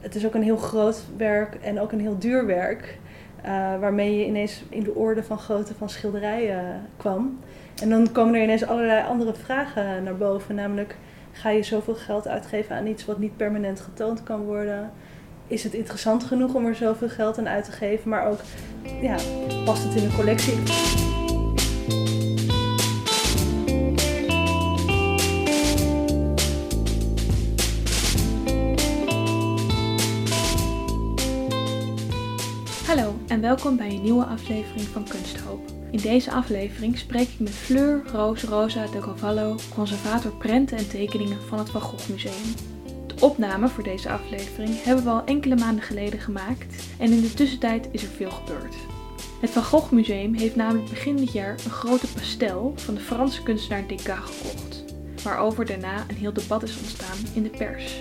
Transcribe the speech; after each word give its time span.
Het 0.00 0.14
is 0.14 0.26
ook 0.26 0.34
een 0.34 0.42
heel 0.42 0.56
groot 0.56 1.02
werk 1.16 1.54
en 1.54 1.80
ook 1.80 1.92
een 1.92 2.00
heel 2.00 2.18
duur 2.18 2.46
werk. 2.46 2.98
Uh, 3.44 3.50
waarmee 3.80 4.18
je 4.18 4.26
ineens 4.26 4.62
in 4.68 4.82
de 4.82 4.94
orde 4.94 5.22
van 5.22 5.38
grootte 5.38 5.74
van 5.74 5.90
schilderijen 5.90 6.86
kwam. 6.96 7.38
En 7.82 7.88
dan 7.88 8.12
komen 8.12 8.34
er 8.34 8.42
ineens 8.42 8.66
allerlei 8.66 9.06
andere 9.06 9.34
vragen 9.34 10.02
naar 10.02 10.16
boven. 10.16 10.54
Namelijk, 10.54 10.96
ga 11.32 11.50
je 11.50 11.62
zoveel 11.62 11.94
geld 11.94 12.28
uitgeven 12.28 12.76
aan 12.76 12.86
iets 12.86 13.04
wat 13.04 13.18
niet 13.18 13.36
permanent 13.36 13.80
getoond 13.80 14.22
kan 14.22 14.40
worden? 14.40 14.90
Is 15.46 15.64
het 15.64 15.74
interessant 15.74 16.24
genoeg 16.24 16.54
om 16.54 16.66
er 16.66 16.74
zoveel 16.74 17.08
geld 17.08 17.38
aan 17.38 17.48
uit 17.48 17.64
te 17.64 17.72
geven? 17.72 18.10
Maar 18.10 18.26
ook, 18.26 18.40
ja, 19.00 19.16
past 19.64 19.84
het 19.84 19.94
in 19.94 20.04
een 20.04 20.14
collectie? 20.14 21.07
En 33.38 33.44
welkom 33.44 33.76
bij 33.76 33.90
een 33.90 34.02
nieuwe 34.02 34.24
aflevering 34.24 34.86
van 34.86 35.04
Kunsthoop. 35.04 35.60
In 35.90 36.00
deze 36.00 36.32
aflevering 36.32 36.98
spreek 36.98 37.28
ik 37.28 37.38
met 37.38 37.50
Fleur 37.50 38.02
Roos 38.12 38.42
Rosa 38.42 38.86
de 38.86 38.98
Cavallo, 38.98 39.56
conservator 39.74 40.36
prenten 40.36 40.76
en 40.76 40.88
tekeningen 40.88 41.42
van 41.42 41.58
het 41.58 41.70
Van 41.70 41.80
Gogh 41.80 42.08
Museum. 42.08 42.54
De 43.06 43.14
opname 43.20 43.68
voor 43.68 43.84
deze 43.84 44.10
aflevering 44.10 44.82
hebben 44.82 45.04
we 45.04 45.10
al 45.10 45.24
enkele 45.24 45.56
maanden 45.56 45.84
geleden 45.84 46.20
gemaakt 46.20 46.88
en 46.98 47.12
in 47.12 47.20
de 47.20 47.34
tussentijd 47.34 47.88
is 47.90 48.02
er 48.02 48.08
veel 48.08 48.30
gebeurd. 48.30 48.74
Het 49.40 49.50
Van 49.50 49.64
Gogh 49.64 49.92
Museum 49.92 50.34
heeft 50.34 50.56
namelijk 50.56 50.88
begin 50.88 51.16
dit 51.16 51.32
jaar 51.32 51.54
een 51.64 51.70
grote 51.70 52.06
pastel 52.06 52.72
van 52.76 52.94
de 52.94 53.00
Franse 53.00 53.42
kunstenaar 53.42 53.86
Degas 53.86 54.18
gekocht, 54.18 54.84
waarover 55.22 55.66
daarna 55.66 56.04
een 56.08 56.16
heel 56.16 56.32
debat 56.32 56.62
is 56.62 56.78
ontstaan 56.78 57.18
in 57.34 57.42
de 57.42 57.50
pers. 57.50 57.94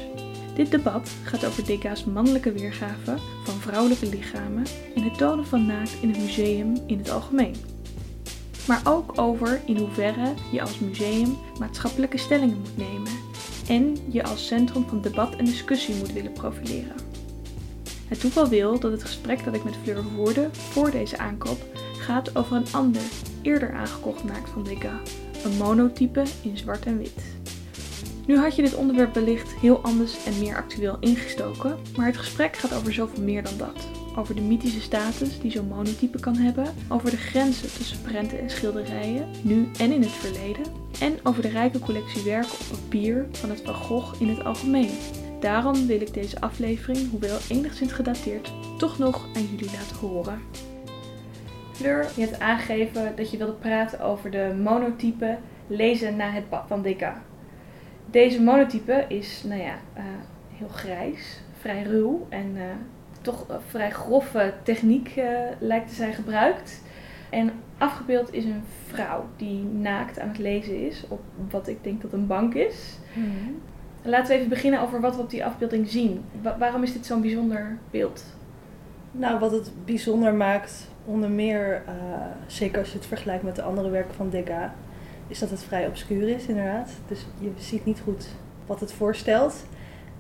Dit 0.58 0.72
debat 0.72 1.10
gaat 1.24 1.46
over 1.46 1.66
Degas 1.66 2.06
mannelijke 2.06 2.52
weergave 2.52 3.18
van 3.44 3.54
vrouwelijke 3.54 4.10
lichamen 4.10 4.64
en 4.96 5.04
het 5.04 5.18
tonen 5.18 5.46
van 5.46 5.66
naakt 5.66 5.98
in 6.02 6.10
het 6.10 6.18
museum 6.18 6.78
in 6.88 6.98
het 6.98 7.10
algemeen. 7.10 7.56
Maar 8.68 8.82
ook 8.84 9.14
over 9.16 9.62
in 9.66 9.78
hoeverre 9.78 10.34
je 10.52 10.62
als 10.62 10.80
museum 10.80 11.38
maatschappelijke 11.60 12.18
stellingen 12.18 12.58
moet 12.58 12.78
nemen 12.78 13.12
en 13.68 13.98
je 14.10 14.24
als 14.24 14.48
centrum 14.48 14.86
van 14.88 15.02
debat 15.02 15.36
en 15.36 15.46
discussie 15.46 15.96
moet 15.96 16.14
willen 16.14 16.32
profileren. 16.32 16.96
Het 18.08 18.20
toeval 18.20 18.48
wil 18.48 18.80
dat 18.80 18.92
het 18.92 19.04
gesprek 19.04 19.44
dat 19.44 19.56
ik 19.56 19.64
met 19.64 19.76
Fleur 19.84 20.04
voerde 20.16 20.50
voor 20.52 20.92
deze 20.92 21.18
aankoop 21.18 21.66
gaat 21.98 22.36
over 22.36 22.56
een 22.56 22.72
ander, 22.72 23.02
eerder 23.42 23.74
aangekocht 23.74 24.24
naakt 24.24 24.50
van 24.50 24.64
Degas, 24.64 25.16
een 25.44 25.58
monotype 25.58 26.24
in 26.42 26.58
zwart 26.58 26.86
en 26.86 26.98
wit. 26.98 27.37
Nu 28.28 28.38
had 28.38 28.56
je 28.56 28.62
dit 28.62 28.76
onderwerp 28.76 29.14
wellicht 29.14 29.54
heel 29.54 29.82
anders 29.82 30.26
en 30.26 30.40
meer 30.40 30.56
actueel 30.56 30.98
ingestoken, 31.00 31.78
maar 31.98 32.06
het 32.06 32.18
gesprek 32.18 32.56
gaat 32.56 32.74
over 32.74 32.94
zoveel 32.94 33.24
meer 33.24 33.44
dan 33.44 33.58
dat. 33.58 33.88
Over 34.16 34.36
de 34.36 34.42
mythische 34.42 34.82
status 34.82 35.40
die 35.40 35.52
zo'n 35.52 35.68
monotype 35.68 36.20
kan 36.20 36.36
hebben, 36.36 36.74
over 36.90 37.10
de 37.10 37.18
grenzen 37.18 37.74
tussen 37.74 38.02
prenten 38.02 38.40
en 38.40 38.50
schilderijen, 38.50 39.28
nu 39.42 39.70
en 39.80 39.92
in 39.92 40.02
het 40.02 40.12
verleden, 40.12 40.66
en 41.00 41.18
over 41.24 41.42
de 41.42 41.50
rijke 41.50 41.80
collectie 41.80 42.24
werken 42.24 42.52
op 42.52 42.80
papier 42.80 43.26
van 43.32 43.50
het 43.50 43.62
Van 43.62 43.74
Gogh 43.74 44.22
in 44.22 44.30
het 44.30 44.44
algemeen. 44.44 44.92
Daarom 45.40 45.88
wil 45.88 46.02
ik 46.02 46.14
deze 46.14 46.42
aflevering, 46.42 47.10
hoewel 47.10 47.38
enigszins 47.50 47.92
gedateerd, 47.92 48.52
toch 48.78 48.98
nog 48.98 49.28
aan 49.36 49.46
jullie 49.46 49.72
laten 49.72 49.98
horen. 49.98 50.42
Fleur, 51.72 52.08
je 52.16 52.22
hebt 52.22 52.40
aangegeven 52.40 53.14
dat 53.16 53.32
je 53.32 53.38
wilde 53.38 53.54
praten 53.54 54.00
over 54.00 54.32
de 54.32 54.56
monotype 54.64 55.38
lezen 55.68 56.16
na 56.16 56.30
het 56.30 56.50
pad 56.50 56.64
van 56.68 56.82
Degas. 56.82 57.18
Deze 58.12 58.42
monotype 58.42 59.06
is, 59.08 59.44
nou 59.44 59.62
ja, 59.62 59.76
uh, 59.98 60.04
heel 60.58 60.68
grijs, 60.68 61.40
vrij 61.60 61.84
ruw 61.84 62.28
en 62.30 62.56
uh, 62.56 62.64
toch 63.22 63.46
vrij 63.68 63.92
grove 63.92 64.54
techniek 64.64 65.16
uh, 65.18 65.26
lijkt 65.60 65.88
te 65.88 65.96
zijn 65.96 66.14
gebruikt. 66.14 66.82
En 67.30 67.52
afgebeeld 67.78 68.34
is 68.34 68.46
een 68.46 68.64
vrouw 68.86 69.26
die 69.36 69.64
naakt 69.64 70.20
aan 70.20 70.28
het 70.28 70.38
lezen 70.38 70.88
is 70.88 71.04
op 71.08 71.22
wat 71.50 71.68
ik 71.68 71.84
denk 71.84 72.02
dat 72.02 72.14
een 72.14 72.28
bank 72.28 72.54
is. 72.54 72.98
Mm 73.14 73.62
Laten 74.02 74.28
we 74.28 74.34
even 74.34 74.50
beginnen 74.50 74.82
over 74.82 75.02
wat 75.02 75.16
we 75.16 75.22
op 75.22 75.30
die 75.30 75.46
afbeelding 75.46 75.90
zien. 75.90 76.24
Wa 76.42 76.58
waarom 76.58 76.84
is 76.84 76.94
dit 76.94 77.06
zo'n 77.06 77.22
bijzonder 77.22 77.78
beeld? 77.92 78.24
Nou, 79.12 79.40
wat 79.40 79.52
het 79.52 79.72
bijzonder 79.86 80.34
maakt, 80.34 80.88
onder 81.06 81.30
meer, 81.30 81.82
zeker 82.46 82.80
als 82.80 82.92
je 82.92 82.98
het 82.98 83.08
vergelijkt 83.08 83.44
met 83.44 83.56
de 83.56 83.62
andere 83.62 83.90
werken 83.90 84.14
van 84.14 84.30
Degas, 84.30 84.70
is 85.28 85.40
dat 85.40 85.50
het 85.50 85.64
vrij 85.64 85.88
obscuur 85.88 86.28
is, 86.28 86.46
inderdaad. 86.46 86.90
Dus 87.08 87.26
je 87.40 87.52
ziet 87.58 87.86
niet 87.86 88.00
goed 88.00 88.28
wat 88.66 88.80
het 88.80 88.94
voorstelt. 88.94 89.66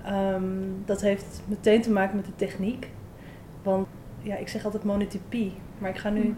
Ehm, 0.06 0.44
dat 0.85 1.01
heeft 1.01 1.41
meteen 1.45 1.81
te 1.81 1.91
maken 1.91 2.16
met 2.16 2.25
de 2.25 2.35
techniek. 2.35 2.90
Want 3.63 3.88
ja, 4.22 4.35
ik 4.35 4.47
zeg 4.47 4.66
altijd 4.66 4.84
monotypie, 4.84 5.53
maar 5.78 5.90
ik 5.90 5.97
ga 5.97 6.09
nu 6.09 6.22
hmm. 6.22 6.38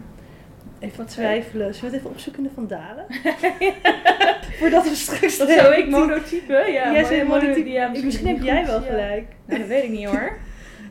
even 0.78 0.96
wat 0.96 1.08
twijfelen. 1.08 1.74
Zullen 1.74 1.90
we 1.90 1.96
het 1.96 2.06
even 2.06 2.10
opzoeken 2.10 2.42
in 2.42 2.48
de 2.48 2.54
vandalen? 2.54 3.06
Voordat 4.60 4.88
we 4.88 4.94
straks. 4.94 5.38
Dat 5.38 5.50
zou 5.50 5.74
ik 5.74 5.88
monotype? 5.88 6.68
Ja, 6.72 7.24
monotype. 7.24 7.68
Ja, 7.68 7.86
misschien, 7.88 8.06
misschien 8.06 8.26
heb 8.26 8.42
jij 8.42 8.66
wel 8.66 8.82
gelijk. 8.82 9.26
Nou, 9.46 9.60
dat 9.60 9.68
weet 9.68 9.84
ik 9.84 9.90
niet 9.90 10.06
hoor. 10.06 10.38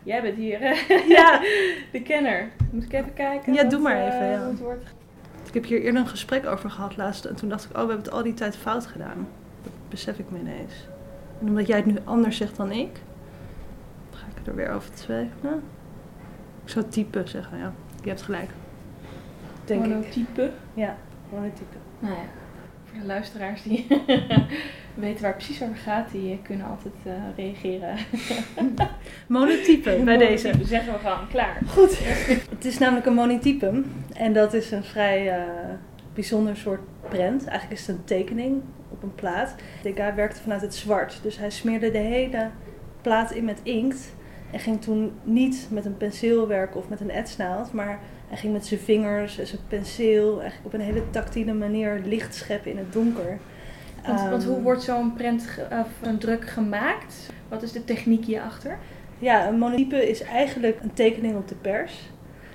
Jij 0.03 0.21
bent 0.21 0.35
hier 0.35 0.59
ja. 1.17 1.41
de 1.91 2.01
kenner. 2.01 2.49
Moet 2.71 2.83
ik 2.83 2.93
even 2.93 3.13
kijken? 3.13 3.53
Ja, 3.53 3.63
doe 3.63 3.79
maar 3.79 4.07
even. 4.07 4.29
Ja. 4.29 4.51
Ik 5.49 5.55
heb 5.55 5.65
hier 5.65 5.81
eerder 5.81 6.01
een 6.01 6.07
gesprek 6.07 6.45
over 6.45 6.69
gehad 6.69 6.97
laatst. 6.97 7.25
En 7.25 7.35
toen 7.35 7.49
dacht 7.49 7.63
ik, 7.63 7.69
oh, 7.69 7.73
we 7.73 7.79
hebben 7.79 8.05
het 8.05 8.11
al 8.11 8.23
die 8.23 8.33
tijd 8.33 8.57
fout 8.57 8.87
gedaan. 8.87 9.27
Dat 9.63 9.71
besef 9.89 10.19
ik 10.19 10.31
me 10.31 10.39
ineens. 10.39 10.73
En 11.39 11.47
omdat 11.47 11.67
jij 11.67 11.77
het 11.77 11.85
nu 11.85 11.95
anders 12.03 12.37
zegt 12.37 12.55
dan 12.55 12.71
ik, 12.71 13.01
ga 14.13 14.25
ik 14.35 14.47
er 14.47 14.55
weer 14.55 14.71
over 14.71 14.91
twijfelen. 14.91 15.61
Ik 16.63 16.69
zou 16.69 16.85
type 16.89 17.21
zeggen, 17.25 17.57
ja. 17.57 17.73
Je 18.03 18.09
hebt 18.09 18.21
gelijk. 18.21 18.49
Denk 19.65 19.87
monotype? 19.87 20.51
Ja, 20.73 20.97
monotype. 21.31 21.77
Nou 21.99 22.13
ja, 22.13 22.23
voor 22.85 22.99
de 22.99 23.05
luisteraars 23.05 23.63
die 23.63 23.87
weten 24.99 25.21
waar 25.21 25.35
precies 25.35 25.63
over 25.63 25.75
gaat, 25.75 26.11
die 26.11 26.39
kunnen 26.41 26.67
altijd 26.67 26.93
uh, 27.05 27.13
reageren. 27.35 27.95
monotype 29.27 30.01
bij 30.03 30.17
deze. 30.17 30.53
Zeggen 30.63 30.93
we 30.93 30.99
gewoon, 30.99 31.27
klaar. 31.29 31.57
Goed. 31.67 31.99
Het 32.49 32.65
is 32.65 32.77
namelijk 32.77 33.05
een 33.05 33.13
monotype. 33.13 33.83
En 34.13 34.33
dat 34.33 34.53
is 34.53 34.71
een 34.71 34.83
vrij 34.83 35.37
uh, 35.37 35.43
bijzonder 36.13 36.57
soort 36.57 36.81
prent. 37.09 37.45
Eigenlijk 37.45 37.79
is 37.79 37.87
het 37.87 37.95
een 37.95 38.03
tekening 38.03 38.61
op 38.89 39.03
een 39.03 39.15
plaat. 39.15 39.55
Degas 39.83 40.15
werkte 40.15 40.41
vanuit 40.41 40.61
het 40.61 40.75
zwart. 40.75 41.19
Dus 41.23 41.37
hij 41.37 41.49
smeerde 41.49 41.91
de 41.91 41.97
hele 41.97 42.49
plaat 43.01 43.31
in 43.31 43.45
met 43.45 43.59
inkt. 43.63 44.13
En 44.51 44.59
ging 44.59 44.81
toen 44.81 45.11
niet 45.23 45.67
met 45.71 45.85
een 45.85 45.97
penseel 45.97 46.47
werken 46.47 46.79
of 46.79 46.89
met 46.89 47.01
een 47.01 47.11
etsnaald, 47.11 47.73
maar 47.73 47.99
hij 48.27 48.37
ging 48.37 48.53
met 48.53 48.65
zijn 48.65 48.79
vingers 48.79 49.39
en 49.39 49.47
zijn 49.47 49.61
penseel 49.67 50.41
eigenlijk 50.41 50.65
op 50.65 50.73
een 50.73 50.85
hele 50.85 51.09
tactiele 51.09 51.53
manier 51.53 52.01
licht 52.05 52.35
scheppen 52.35 52.71
in 52.71 52.77
het 52.77 52.93
donker. 52.93 53.37
Want, 54.15 54.29
want 54.29 54.43
hoe 54.43 54.55
ehm, 54.55 54.63
wordt 54.63 54.83
zo'n 54.83 55.13
prent 55.13 55.47
of 55.71 56.07
een 56.07 56.17
druk 56.17 56.47
gemaakt? 56.49 57.29
Wat 57.47 57.63
is 57.63 57.71
de 57.71 57.85
techniek 57.85 58.25
hierachter? 58.25 58.77
Ja, 59.19 59.47
een 59.47 59.57
monotype 59.57 60.09
is 60.09 60.21
eigenlijk 60.21 60.79
een 60.81 60.93
tekening 60.93 61.35
op 61.35 61.47
de 61.47 61.55
pers. 61.55 62.09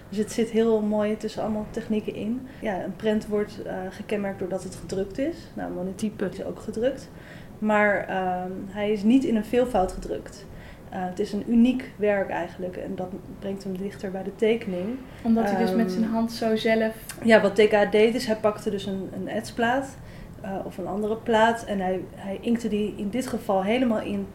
Dus 0.08 0.18
het 0.18 0.32
zit 0.32 0.50
heel 0.50 0.80
mooi 0.80 1.16
tussen 1.16 1.42
allemaal 1.42 1.66
technieken 1.70 2.14
in. 2.14 2.46
Ja, 2.60 2.82
een 2.82 2.96
prent 2.96 3.26
wordt 3.26 3.60
uh, 3.66 3.72
gekenmerkt 3.90 4.38
doordat 4.38 4.62
het 4.62 4.74
gedrukt 4.74 5.18
is. 5.18 5.36
Nou, 5.54 5.68
een 5.68 5.76
monotype 5.76 6.28
is 6.32 6.44
ook 6.44 6.58
gedrukt. 6.58 7.10
Maar 7.58 8.08
uh, 8.10 8.42
hij 8.68 8.92
is 8.92 9.02
niet 9.02 9.24
in 9.24 9.36
een 9.36 9.44
veelvoud 9.44 9.92
gedrukt. 9.92 10.46
Uh, 10.92 10.98
het 11.04 11.18
is 11.18 11.32
een 11.32 11.44
uniek 11.48 11.90
werk 11.96 12.30
eigenlijk 12.30 12.76
en 12.76 12.94
dat 12.94 13.08
brengt 13.38 13.64
hem 13.64 13.76
dichter 13.76 14.10
bij 14.10 14.22
de 14.22 14.34
tekening. 14.36 14.98
Omdat 15.22 15.50
hij 15.50 15.64
dus 15.64 15.74
met 15.74 15.90
zijn 15.90 16.04
ehm, 16.04 16.12
hand 16.12 16.32
zo 16.32 16.56
zelf... 16.56 16.94
Ja, 17.22 17.40
wat 17.40 17.56
DK 17.56 17.92
deed 17.92 18.14
is 18.14 18.26
hij 18.26 18.36
pakte 18.36 18.70
dus 18.70 18.86
een, 18.86 19.10
een 19.14 19.28
etsplaat 19.28 19.96
uh, 20.44 20.50
of 20.64 20.78
een 20.78 20.86
andere 20.86 21.16
plaat 21.16 21.64
en 21.64 21.80
hij, 21.80 22.00
hij 22.14 22.38
inkte 22.40 22.68
die 22.68 22.94
in 22.96 23.08
dit 23.08 23.26
geval 23.26 23.62
helemaal 23.62 24.00
in 24.00 24.26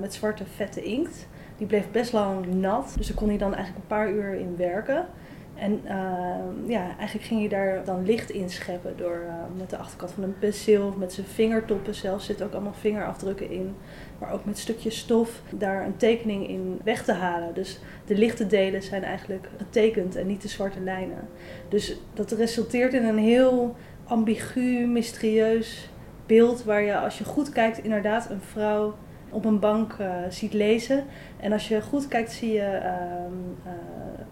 met 0.00 0.14
zwarte 0.14 0.44
vette 0.44 0.82
inkt. 0.82 1.26
Die 1.56 1.66
bleef 1.66 1.90
best 1.90 2.12
lang 2.12 2.46
nat, 2.46 2.94
dus 2.96 3.06
daar 3.06 3.16
kon 3.16 3.28
hij 3.28 3.38
dan 3.38 3.54
eigenlijk 3.54 3.82
een 3.82 3.96
paar 3.96 4.10
uur 4.10 4.34
in 4.34 4.56
werken. 4.56 5.06
En 5.54 5.80
uh, 5.84 6.70
ja, 6.70 6.96
eigenlijk 6.98 7.26
ging 7.26 7.42
je 7.42 7.48
daar 7.48 7.84
dan 7.84 8.04
licht 8.04 8.30
in 8.30 8.50
scheppen 8.50 8.96
door 8.96 9.20
met 9.56 9.70
de 9.70 9.76
achterkant 9.76 10.10
van 10.10 10.22
een 10.22 10.38
penseel, 10.38 10.94
met 10.98 11.12
zijn 11.12 11.26
vingertoppen 11.26 11.94
zelfs, 11.94 12.26
zitten 12.26 12.46
ook 12.46 12.52
allemaal 12.52 12.72
vingerafdrukken 12.72 13.50
in. 13.50 13.74
Maar 14.18 14.32
ook 14.32 14.44
met 14.44 14.58
stukjes 14.58 14.98
stof 14.98 15.42
daar 15.50 15.86
een 15.86 15.96
tekening 15.96 16.48
in 16.48 16.80
weg 16.84 17.04
te 17.04 17.12
halen. 17.12 17.54
Dus 17.54 17.80
de 18.06 18.14
lichte 18.14 18.46
delen 18.46 18.82
zijn 18.82 19.02
eigenlijk 19.02 19.48
getekend 19.56 20.16
en 20.16 20.26
niet 20.26 20.42
de 20.42 20.48
zwarte 20.48 20.80
lijnen. 20.80 21.28
Dus 21.68 21.96
dat 22.14 22.32
resulteert 22.32 22.94
in 22.94 23.04
een 23.04 23.18
heel 23.18 23.76
ambigu, 24.08 24.86
mysterieus 24.86 25.88
beeld 26.26 26.64
waar 26.64 26.82
je 26.82 26.98
als 26.98 27.18
je 27.18 27.24
goed 27.24 27.50
kijkt 27.50 27.78
inderdaad 27.78 28.30
een 28.30 28.40
vrouw 28.40 28.94
op 29.30 29.44
een 29.44 29.58
bank 29.58 29.96
uh, 30.00 30.14
ziet 30.28 30.52
lezen. 30.52 31.04
En 31.40 31.52
als 31.52 31.68
je 31.68 31.82
goed 31.82 32.08
kijkt, 32.08 32.32
zie 32.32 32.52
je 32.52 32.60
ehm, 32.60 33.32
uh, 33.66 33.72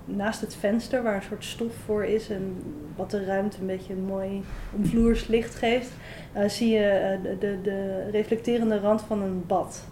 naast 0.05 0.41
het 0.41 0.55
venster, 0.55 1.03
waar 1.03 1.15
een 1.15 1.23
soort 1.23 1.45
stof 1.45 1.73
voor 1.85 2.05
is 2.05 2.31
en 2.31 2.63
wat 2.97 3.11
de 3.11 3.25
ruimte 3.25 3.61
een 3.61 3.67
beetje 3.67 3.95
mooi 3.95 4.43
omvloers 4.77 5.27
licht 5.27 5.55
geeft, 5.55 5.91
uh, 6.37 6.49
zie 6.49 6.71
je 6.71 7.19
de, 7.23 7.39
de, 7.39 7.59
de, 7.63 8.09
reflecterende 8.11 8.79
rand 8.79 9.03
van 9.03 9.23
een 9.23 9.47
bad. 9.47 9.85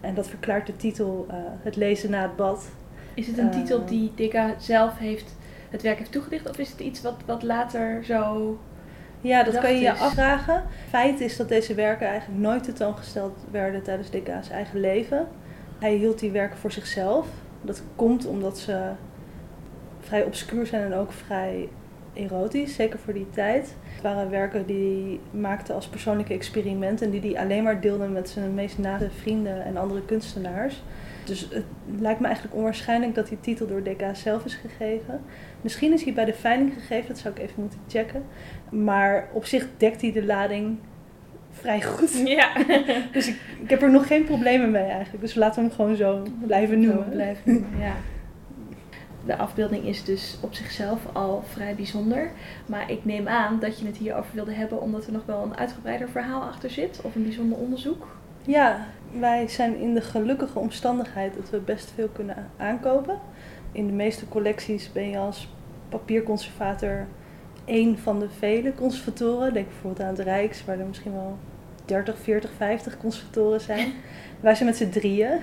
En 0.00 0.14
dat 0.14 0.28
verklaart 0.28 0.66
de 0.66 0.76
titel 0.76 1.26
Het 1.62 1.76
lezen 1.76 2.10
na 2.10 2.22
het 2.22 2.36
bad. 2.36 2.68
Is 3.14 3.26
het 3.26 3.38
een 3.38 3.50
titel 3.50 3.84
die 3.84 4.12
Degas 4.14 4.66
zelf 4.66 4.98
heeft, 4.98 5.36
het 5.70 5.82
werk 5.82 5.98
heeft 5.98 6.12
toegedicht? 6.12 6.48
Of 6.48 6.58
is 6.58 6.70
het 6.70 6.80
iets 6.80 7.02
wat, 7.02 7.16
wat 7.26 7.42
later 7.42 8.04
zo 8.04 8.58
ja, 9.20 9.42
dat 9.42 9.58
kan 9.58 9.74
je 9.74 9.80
je 9.80 9.92
afvragen. 9.92 10.62
Feit 10.88 11.20
is 11.20 11.36
dat 11.36 11.48
deze 11.48 11.74
werken 11.74 12.06
eigenlijk 12.06 12.40
nooit 12.40 12.64
tentoongesteld 12.64 13.38
werden 13.50 13.82
tijdens 13.82 14.10
Degas 14.10 14.50
eigen 14.50 14.80
leven. 14.80 15.26
Hij 15.78 15.94
hield 15.94 16.18
die 16.18 16.30
werken 16.30 16.58
voor 16.58 16.72
zichzelf. 16.72 17.26
Dat 17.62 17.82
komt 17.96 18.26
omdat 18.26 18.58
ze 18.58 18.90
vrij 20.00 20.24
obscuur 20.24 20.66
zijn 20.66 20.92
en 20.92 20.98
ook 20.98 21.12
vrij 21.12 21.68
erotisch, 22.12 22.74
zeker 22.74 22.98
voor 22.98 23.12
die 23.12 23.30
tijd. 23.30 23.74
Het 23.82 24.02
waren 24.02 24.30
werken 24.30 24.66
die 24.66 25.20
hij 25.30 25.40
maakte 25.40 25.72
als 25.72 25.88
persoonlijke 25.88 26.34
experimenten 26.34 27.06
en 27.06 27.20
die 27.20 27.32
hij 27.32 27.42
alleen 27.42 27.62
maar 27.62 27.80
deelde 27.80 28.08
met 28.08 28.28
zijn 28.28 28.54
meest 28.54 28.78
naaste 28.78 29.10
vrienden 29.10 29.64
en 29.64 29.76
andere 29.76 30.04
kunstenaars. 30.04 30.82
Dus 31.24 31.40
het 31.40 31.64
lijkt 31.98 32.20
me 32.20 32.26
eigenlijk 32.26 32.56
onwaarschijnlijk 32.56 33.14
dat 33.14 33.28
die 33.28 33.40
titel 33.40 33.66
door 33.66 33.82
Degas 33.82 34.20
zelf 34.20 34.44
is 34.44 34.54
gegeven. 34.54 35.20
Misschien 35.60 35.92
is 35.92 36.04
hij 36.04 36.12
bij 36.12 36.24
de 36.24 36.34
veiling 36.34 36.72
gegeven, 36.74 37.08
dat 37.08 37.18
zou 37.18 37.34
ik 37.34 37.40
even 37.40 37.60
moeten 37.60 37.78
checken. 37.88 38.24
Maar 38.70 39.28
op 39.32 39.44
zich 39.44 39.66
dekt 39.76 40.00
hij 40.00 40.12
de 40.12 40.24
lading 40.24 40.78
vrij 41.50 41.82
goed. 41.82 42.22
Ja. 42.38 42.52
dus 43.12 43.28
ik, 43.28 43.36
ik 43.62 43.70
heb 43.70 43.82
er 43.82 43.90
nog 43.90 44.06
geen 44.06 44.24
problemen 44.24 44.70
mee 44.70 44.90
eigenlijk. 44.90 45.20
Dus 45.20 45.34
laten 45.34 45.62
we 45.62 45.68
hem 45.68 45.76
gewoon 45.76 45.96
zo 45.96 46.22
blijven 46.46 46.80
noemen. 46.80 47.04
Zo 47.04 47.10
blijven 47.10 47.42
noemen, 47.52 47.78
ja. 47.80 47.94
De 49.26 49.36
afbeelding 49.36 49.84
is 49.84 50.04
dus 50.04 50.38
op 50.40 50.54
zichzelf 50.54 51.00
al 51.12 51.44
vrij 51.46 51.74
bijzonder. 51.74 52.30
Maar 52.66 52.90
ik 52.90 53.04
neem 53.04 53.28
aan 53.28 53.60
dat 53.60 53.78
je 53.78 53.86
het 53.86 53.96
hierover 53.96 54.34
wilde 54.34 54.52
hebben 54.52 54.80
omdat 54.80 55.06
er 55.06 55.12
nog 55.12 55.26
wel 55.26 55.42
een 55.42 55.56
uitgebreider 55.56 56.08
verhaal 56.08 56.42
achter 56.42 56.70
zit. 56.70 57.00
Of 57.04 57.14
een 57.14 57.22
bijzonder 57.22 57.58
onderzoek. 57.58 58.06
Ja, 58.42 58.86
wij 59.18 59.48
zijn 59.48 59.76
in 59.76 59.94
de 59.94 60.00
gelukkige 60.00 60.58
omstandigheid 60.58 61.34
dat 61.34 61.50
we 61.50 61.58
best 61.58 61.92
veel 61.94 62.08
kunnen 62.08 62.50
aankopen. 62.56 63.18
In 63.72 63.86
de 63.86 63.92
meeste 63.92 64.28
collecties 64.28 64.92
ben 64.92 65.08
je 65.08 65.18
als 65.18 65.48
papierconservator 65.88 67.06
één 67.64 67.98
van 67.98 68.18
de 68.18 68.28
vele 68.38 68.74
conservatoren. 68.74 69.52
Denk 69.52 69.66
bijvoorbeeld 69.68 70.02
aan 70.02 70.14
het 70.14 70.24
Rijks, 70.24 70.64
waar 70.64 70.78
er 70.78 70.86
misschien 70.86 71.12
wel 71.12 71.38
30, 71.84 72.18
40, 72.18 72.50
50 72.56 72.96
conservatoren 72.96 73.60
zijn. 73.60 73.92
Wij 74.40 74.54
zijn 74.54 74.68
met 74.68 74.78
z'n 74.78 74.88
drieën. 74.88 75.40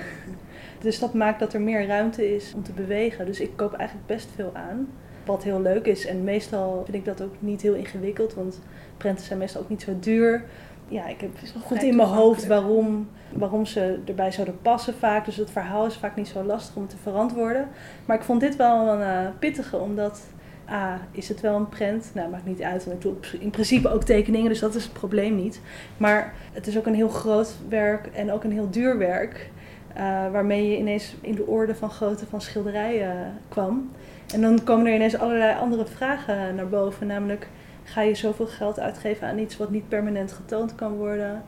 Dus 0.79 0.99
dat 0.99 1.13
maakt 1.13 1.39
dat 1.39 1.53
er 1.53 1.61
meer 1.61 1.87
ruimte 1.87 2.35
is 2.35 2.53
om 2.55 2.63
te 2.63 2.71
bewegen. 2.71 3.25
Dus 3.25 3.39
ik 3.39 3.51
koop 3.55 3.73
eigenlijk 3.73 4.07
best 4.07 4.29
veel 4.35 4.51
aan. 4.53 4.87
Wat 5.25 5.43
heel 5.43 5.61
leuk 5.61 5.85
is. 5.85 6.05
En 6.05 6.23
meestal 6.23 6.81
vind 6.85 6.97
ik 6.97 7.05
dat 7.05 7.21
ook 7.21 7.35
niet 7.39 7.61
heel 7.61 7.73
ingewikkeld. 7.73 8.33
Want 8.33 8.59
prenten 8.97 9.25
zijn 9.25 9.39
meestal 9.39 9.61
ook 9.61 9.69
niet 9.69 9.81
zo 9.81 9.99
duur. 9.99 10.43
Ja, 10.87 11.07
ik 11.07 11.21
heb 11.21 11.31
goed 11.63 11.83
in 11.83 11.95
mijn 11.95 12.07
hoofd 12.07 12.47
waarom, 12.47 13.09
waarom 13.33 13.65
ze 13.65 13.99
erbij 14.05 14.31
zouden 14.31 14.61
passen 14.61 14.93
vaak. 14.93 15.25
Dus 15.25 15.35
het 15.35 15.51
verhaal 15.51 15.85
is 15.85 15.95
vaak 15.95 16.15
niet 16.15 16.27
zo 16.27 16.43
lastig 16.43 16.75
om 16.75 16.87
te 16.87 16.97
verantwoorden. 17.01 17.67
Maar 18.05 18.17
ik 18.17 18.23
vond 18.23 18.41
dit 18.41 18.55
wel 18.55 18.87
een 18.87 18.99
uh, 18.99 19.29
pittige, 19.39 19.77
omdat 19.77 20.21
A, 20.69 20.99
is 21.11 21.29
het 21.29 21.41
wel 21.41 21.55
een 21.55 21.69
prent? 21.69 22.11
Nou, 22.13 22.29
maakt 22.29 22.45
niet 22.45 22.61
uit, 22.61 22.85
want 22.85 22.95
ik 22.95 23.01
doe 23.01 23.39
in 23.39 23.49
principe 23.49 23.89
ook 23.89 24.03
tekeningen, 24.03 24.49
dus 24.49 24.59
dat 24.59 24.75
is 24.75 24.83
het 24.83 24.93
probleem 24.93 25.35
niet. 25.35 25.61
Maar 25.97 26.33
het 26.53 26.67
is 26.67 26.77
ook 26.77 26.85
een 26.85 26.95
heel 26.95 27.09
groot 27.09 27.55
werk 27.69 28.07
en 28.07 28.31
ook 28.31 28.43
een 28.43 28.51
heel 28.51 28.69
duur 28.69 28.97
werk. 28.97 29.49
Uh, 29.97 30.03
waarmee 30.31 30.69
je 30.69 30.77
ineens 30.77 31.15
in 31.21 31.35
de 31.35 31.45
orde 31.45 31.75
van 31.75 31.89
grootte 31.89 32.25
van 32.25 32.41
schilderijen 32.41 33.33
kwam. 33.49 33.91
En 34.33 34.41
dan 34.41 34.63
komen 34.63 34.85
er 34.85 34.93
ineens 34.93 35.17
allerlei 35.17 35.59
andere 35.59 35.85
vragen 35.85 36.55
naar 36.55 36.67
boven. 36.67 37.07
Namelijk, 37.07 37.47
ga 37.87 38.01
je 38.01 38.15
zoveel 38.15 38.47
geld 38.47 38.79
uitgeven 38.79 39.27
aan 39.27 39.39
iets 39.39 39.57
wat 39.57 39.69
niet 39.69 39.87
permanent 39.87 40.31
getoond 40.31 40.75
kan 40.75 40.95
worden? 40.95 41.43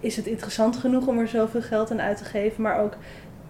Is 0.00 0.16
het 0.16 0.26
interessant 0.26 0.76
genoeg 0.76 1.06
om 1.06 1.18
er 1.18 1.28
zoveel 1.28 1.62
geld 1.62 1.90
aan 1.90 2.00
uit 2.00 2.16
te 2.16 2.24
geven? 2.24 2.62
Maar 2.62 2.80
ook, 2.80 2.96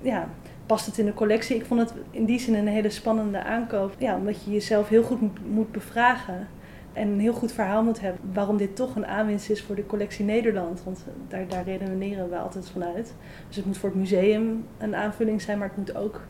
ja, 0.00 0.29
past 0.67 0.87
het 0.87 0.99
in 0.99 1.06
de 1.06 1.14
collectie? 1.14 1.56
Ik 1.56 1.64
vond 1.64 1.81
het 1.81 1.93
in 2.11 2.25
die 2.25 2.38
zin 2.38 2.55
een 2.55 2.67
hele 2.67 2.90
spannende 2.90 3.43
aankoop. 3.43 3.94
Ja, 3.99 4.17
omdat 4.17 4.44
je 4.44 4.50
jezelf 4.50 4.88
heel 4.88 5.02
goed 5.02 5.20
moet 5.49 5.73
bevragen. 5.73 6.49
En 6.93 7.08
een 7.08 7.20
heel 7.20 7.32
goed 7.32 7.52
verhaal 7.52 7.82
moet 7.82 8.00
hebben 8.00 8.20
waarom 8.32 8.56
dit 8.56 8.76
toch 8.76 8.96
een 8.96 9.06
aanwinst 9.06 9.50
is 9.50 9.62
voor 9.62 9.75
de 9.75 9.87
collectie 9.87 10.25
Nederland. 10.25 10.82
Want 10.85 11.05
daar, 11.29 11.49
daar 11.49 11.64
redeneren 11.64 12.31
we 12.31 12.38
altijd 12.38 12.70
vanuit. 12.70 13.14
Dus 13.46 13.56
het 13.56 13.64
moet 13.64 13.79
voor 13.79 13.88
het 13.88 13.99
museum 13.99 14.67
een 14.79 14.94
aanvulling 14.94 15.43
zijn, 15.43 15.58
maar 15.58 15.69
het 15.69 15.76
moet 15.76 15.96
ook 15.96 16.20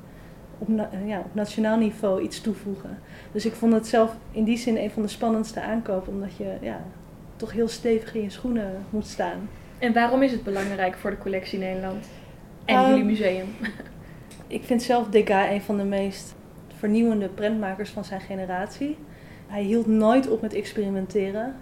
op, 0.59 0.69
ja, 1.07 1.19
op 1.19 1.35
nationaal 1.35 1.79
niveau 1.79 2.23
iets 2.23 2.41
toevoegen. 2.41 2.99
Dus 3.33 3.47
ik 3.47 3.53
vond 3.53 3.73
het 3.73 3.87
zelf 3.87 4.17
in 4.31 4.45
die 4.45 4.57
zin 4.57 4.77
een 4.77 4.91
van 4.91 5.03
de 5.03 5.09
spannendste 5.09 5.61
aankopen, 5.61 6.13
omdat 6.13 6.37
je 6.37 6.57
ja, 6.61 6.81
toch 7.37 7.53
heel 7.53 7.69
stevig 7.69 8.15
in 8.15 8.23
je 8.23 8.31
schoenen 8.31 8.85
moet 8.91 9.07
staan. 9.07 9.49
En 9.79 9.93
waarom 9.93 10.23
is 10.23 10.33
het 10.33 10.45
belangrijk 10.45 10.97
voor 10.97 11.11
de 11.11 11.19
collectie 11.19 11.59
Nederland? 11.59 12.07
En 12.65 12.81
jullie 12.81 12.97
ehm, 12.97 13.07
museum? 13.07 13.47
Ik 14.47 14.65
vind 14.65 14.83
zelf 14.83 15.09
Degas 15.09 15.51
een 15.51 15.63
van 15.63 15.77
de 15.77 15.85
meest 15.85 16.35
vernieuwende 16.79 17.29
prentmakers 17.29 17.91
van 17.91 18.05
zijn 18.05 18.21
generatie. 18.21 18.97
Hij 19.47 19.63
hield 19.63 19.87
nooit 19.87 20.29
op 20.29 20.41
met 20.41 20.55
experimenteren. 20.55 21.55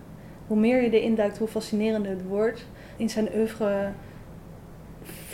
Hoe 0.46 0.56
meer 0.56 0.82
je 0.82 0.90
erin 0.90 1.14
duikt, 1.14 1.38
hoe 1.38 1.48
fascinerender 1.48 2.10
het 2.10 2.26
wordt. 2.26 2.66
In 2.96 3.10
zijn 3.10 3.28
oeuvre 3.34 3.88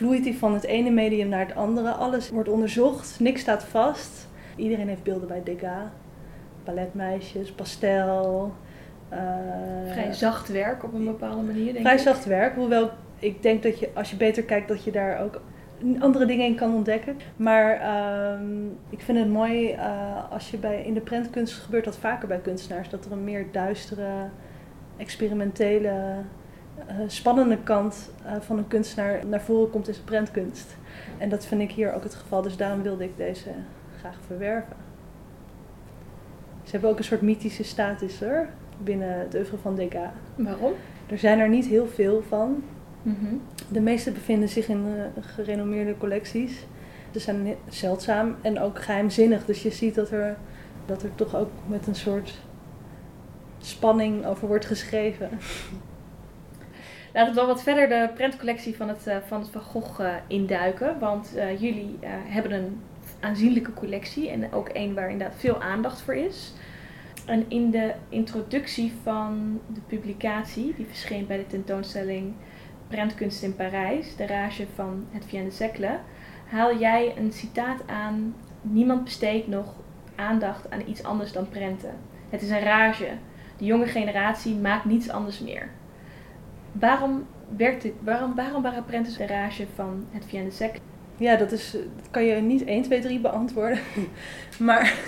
vloeit 0.02 0.25
hij 0.25 0.34
van 0.34 0.54
het 0.54 0.64
ene 0.64 0.90
medium 0.90 1.28
naar 1.28 1.46
het 1.46 1.56
andere. 1.56 1.90
Alles 1.90 2.31
wordt 2.31 2.49
onderzocht, 2.49 3.20
niks 3.20 3.40
staat 3.40 3.64
vast. 3.64 4.28
Iedereen 4.56 4.88
heeft 4.88 5.02
beelden 5.02 5.28
bij 5.28 5.43
Degas. 5.43 5.88
Balletmeisjes, 6.64 7.52
pastel. 7.52 8.52
Uh, 9.12 9.19
vrij 9.93 10.12
zacht 10.12 10.49
werk 10.49 10.84
op 10.84 10.94
een 10.94 11.04
bepaalde 11.04 11.43
manier, 11.43 11.72
denk 11.72 11.87
vrij 11.87 11.99
zacht 11.99 12.25
werk, 12.25 12.54
hoewel 12.54 12.90
ik 13.19 13.43
denk 13.43 13.62
dat 13.62 13.78
je, 13.78 13.90
als 13.94 14.10
je 14.10 14.16
beter 14.16 14.43
kijkt, 14.43 14.69
dat 14.69 14.84
je 14.84 14.90
daar 14.90 15.22
ook 15.22 15.40
andere 15.99 16.26
dingen 16.26 16.46
in 16.46 16.55
kan 16.55 16.75
ontdekken. 16.75 17.16
Maar 17.37 17.81
ehm, 17.81 18.66
ik 18.90 19.00
vind 19.00 19.19
het 19.19 19.28
mooi 19.28 19.72
uh, 19.72 20.31
als 20.31 20.50
je 20.50 20.56
bij, 20.56 20.82
in 20.82 20.94
de 20.94 21.00
prentkunst 21.00 21.55
gebeurt 21.55 21.84
dat 21.84 21.96
vaker 21.96 22.28
bij 22.28 22.38
kunstenaars, 22.38 22.88
dat 22.88 23.05
er 23.05 23.12
een 23.12 23.25
meer 23.25 23.46
duistere, 23.50 24.28
experimentele, 24.96 26.14
spannende 27.06 27.58
kant 27.62 28.10
uh, 28.26 28.32
van 28.40 28.58
een 28.58 28.69
kunstenaar 28.69 29.26
naar 29.26 29.40
voren 29.40 29.70
komt 29.70 29.88
in 29.88 29.94
zijn 29.94 30.06
prentkunst. 30.06 30.76
En 31.19 31.28
dat 31.28 31.46
vind 31.46 31.60
ik 31.60 31.70
hier 31.70 31.94
ook 31.94 32.02
het 32.02 32.14
geval, 32.14 32.42
dus 32.42 32.56
daarom 32.56 32.82
wilde 32.82 33.04
ik 33.04 33.16
deze 33.16 33.50
graag 33.98 34.16
verwerven. 34.26 34.76
Ze 36.64 36.70
hebben 36.70 36.90
ook 36.90 36.98
een 36.98 37.04
soort 37.04 37.20
mythische 37.20 37.64
status 37.64 38.20
hoor, 38.20 38.46
binnen 38.78 39.19
het 39.19 39.34
oeuvre 39.34 39.58
van 39.58 39.74
Degas. 39.74 40.10
Waarom? 40.34 40.72
Er 41.06 41.19
zijn 41.19 41.38
er 41.38 41.48
niet 41.48 41.66
heel 41.66 41.86
veel 41.86 42.22
van. 42.28 42.62
Mhm. 43.02 43.34
De 43.69 43.80
meeste 43.80 44.10
bevinden 44.10 44.48
zich 44.48 44.69
in 44.69 44.86
uh, 44.86 45.22
gerenommeerde 45.24 45.96
collecties. 45.98 46.66
Ze 47.10 47.19
zijn 47.19 47.54
zeldzaam 47.69 48.36
en 48.40 48.60
ook 48.60 48.82
geheimzinnig. 48.82 49.44
Dus 49.44 49.62
je 49.62 49.70
ziet 49.70 49.94
dat 49.94 50.10
er, 50.10 50.36
dat 50.86 51.02
er 51.02 51.14
toch 51.14 51.36
ook 51.36 51.50
met 51.67 51.86
een 51.86 51.94
soort 51.94 52.38
spanning 53.58 54.26
over 54.26 54.48
wordt 54.48 54.67
geschreven. 54.67 55.29
Laten 57.12 57.34
we 57.34 57.40
wel 57.40 57.46
wat 57.46 57.62
verder 57.62 57.88
de 57.88 58.10
prentcollectie 58.14 58.76
van 58.76 58.88
het, 58.88 59.06
uh, 59.06 59.16
van 59.26 59.40
het 59.40 59.50
Van 59.50 59.62
Gogh 59.62 60.00
uh, 60.00 60.14
induiken. 60.26 60.98
Want 60.98 61.34
jullie 61.58 61.98
hebben 62.02 62.52
een 62.52 62.81
aanzienlijke 63.20 63.72
collectie 63.72 64.31
en 64.31 64.52
ook 64.52 64.70
een 64.72 64.94
waar 64.94 65.10
inderdaad 65.10 65.38
veel 65.38 65.62
aandacht 65.62 66.00
voor 66.00 66.14
is. 66.14 66.52
En 67.26 67.44
in 67.48 67.70
de 67.70 67.92
introductie 68.08 68.92
van 69.02 69.60
de 69.74 69.81
publicatie, 69.81 70.74
die 70.76 70.86
verscheen 70.86 71.26
bij 71.26 71.36
de 71.36 71.46
tentoonstelling 71.46 72.34
Prentkunst 72.88 73.42
in 73.42 73.56
Parijs, 73.56 74.16
de 74.16 74.26
rage 74.26 74.66
van 74.74 75.06
het 75.10 75.24
Vienne 75.26 75.50
Siècle, 75.50 75.98
haal 76.48 76.78
jij 76.78 77.16
een 77.16 77.32
citaat 77.32 77.86
aan: 77.86 78.34
Niemand 78.62 79.04
besteedt 79.04 79.48
nog 79.48 79.74
aandacht 80.16 80.70
aan 80.70 80.88
iets 80.88 81.02
anders 81.02 81.32
dan 81.32 81.48
prenten. 81.48 81.94
Het 82.31 82.42
is 82.42 82.50
een 82.50 82.62
rage. 82.62 83.08
De 83.56 83.64
jonge 83.64 83.86
generatie 83.86 84.54
maakt 84.54 84.84
niets 84.84 85.10
anders 85.10 85.40
meer. 85.40 85.70
Waarom 86.72 87.26
werkt? 87.56 87.86
Waarom, 88.00 88.34
waarom 88.34 88.62
waren 88.62 88.84
prenten 88.84 89.19
de 89.19 89.26
rage 89.26 89.67
van 89.74 90.06
het 90.10 90.24
Vienne 90.26 90.50
Siècle? 90.50 90.81
Ja, 91.17 91.36
dat, 91.36 91.52
is, 91.52 91.70
dat 91.70 92.10
kan 92.10 92.24
je 92.24 92.34
niet 92.34 92.64
1, 92.64 92.82
2, 92.82 93.00
3 93.00 93.20
beantwoorden. 93.20 93.79
maar 94.58 94.98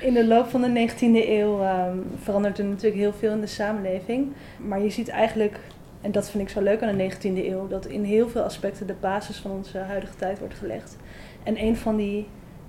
in 0.00 0.14
de 0.14 0.26
loop 0.26 0.48
van 0.48 0.60
de 0.60 0.88
19e 0.88 1.28
eeuw 1.28 1.62
um, 1.62 2.04
verandert 2.18 2.58
er 2.58 2.64
natuurlijk 2.64 2.96
heel 2.96 3.12
veel 3.12 3.32
in 3.32 3.40
de 3.40 3.46
samenleving. 3.46 4.32
Maar 4.58 4.82
je 4.82 4.90
ziet 4.90 5.08
eigenlijk 5.08 5.60
en 6.04 6.12
dat 6.12 6.30
vind 6.30 6.42
ik 6.42 6.48
zo 6.48 6.62
leuk 6.62 6.82
aan 6.82 6.96
de 6.96 7.10
19e 7.10 7.46
eeuw, 7.46 7.68
dat 7.68 7.86
in 7.86 8.04
heel 8.04 8.28
veel 8.28 8.42
aspecten 8.42 8.86
de 8.86 8.94
basis 9.00 9.36
van 9.36 9.50
onze 9.50 9.78
huidige 9.78 10.16
tijd 10.16 10.38
wordt 10.38 10.54
gelegd. 10.54 10.96
En 11.42 11.62
een 11.62 11.76
van 11.76 11.96
die 11.96 12.26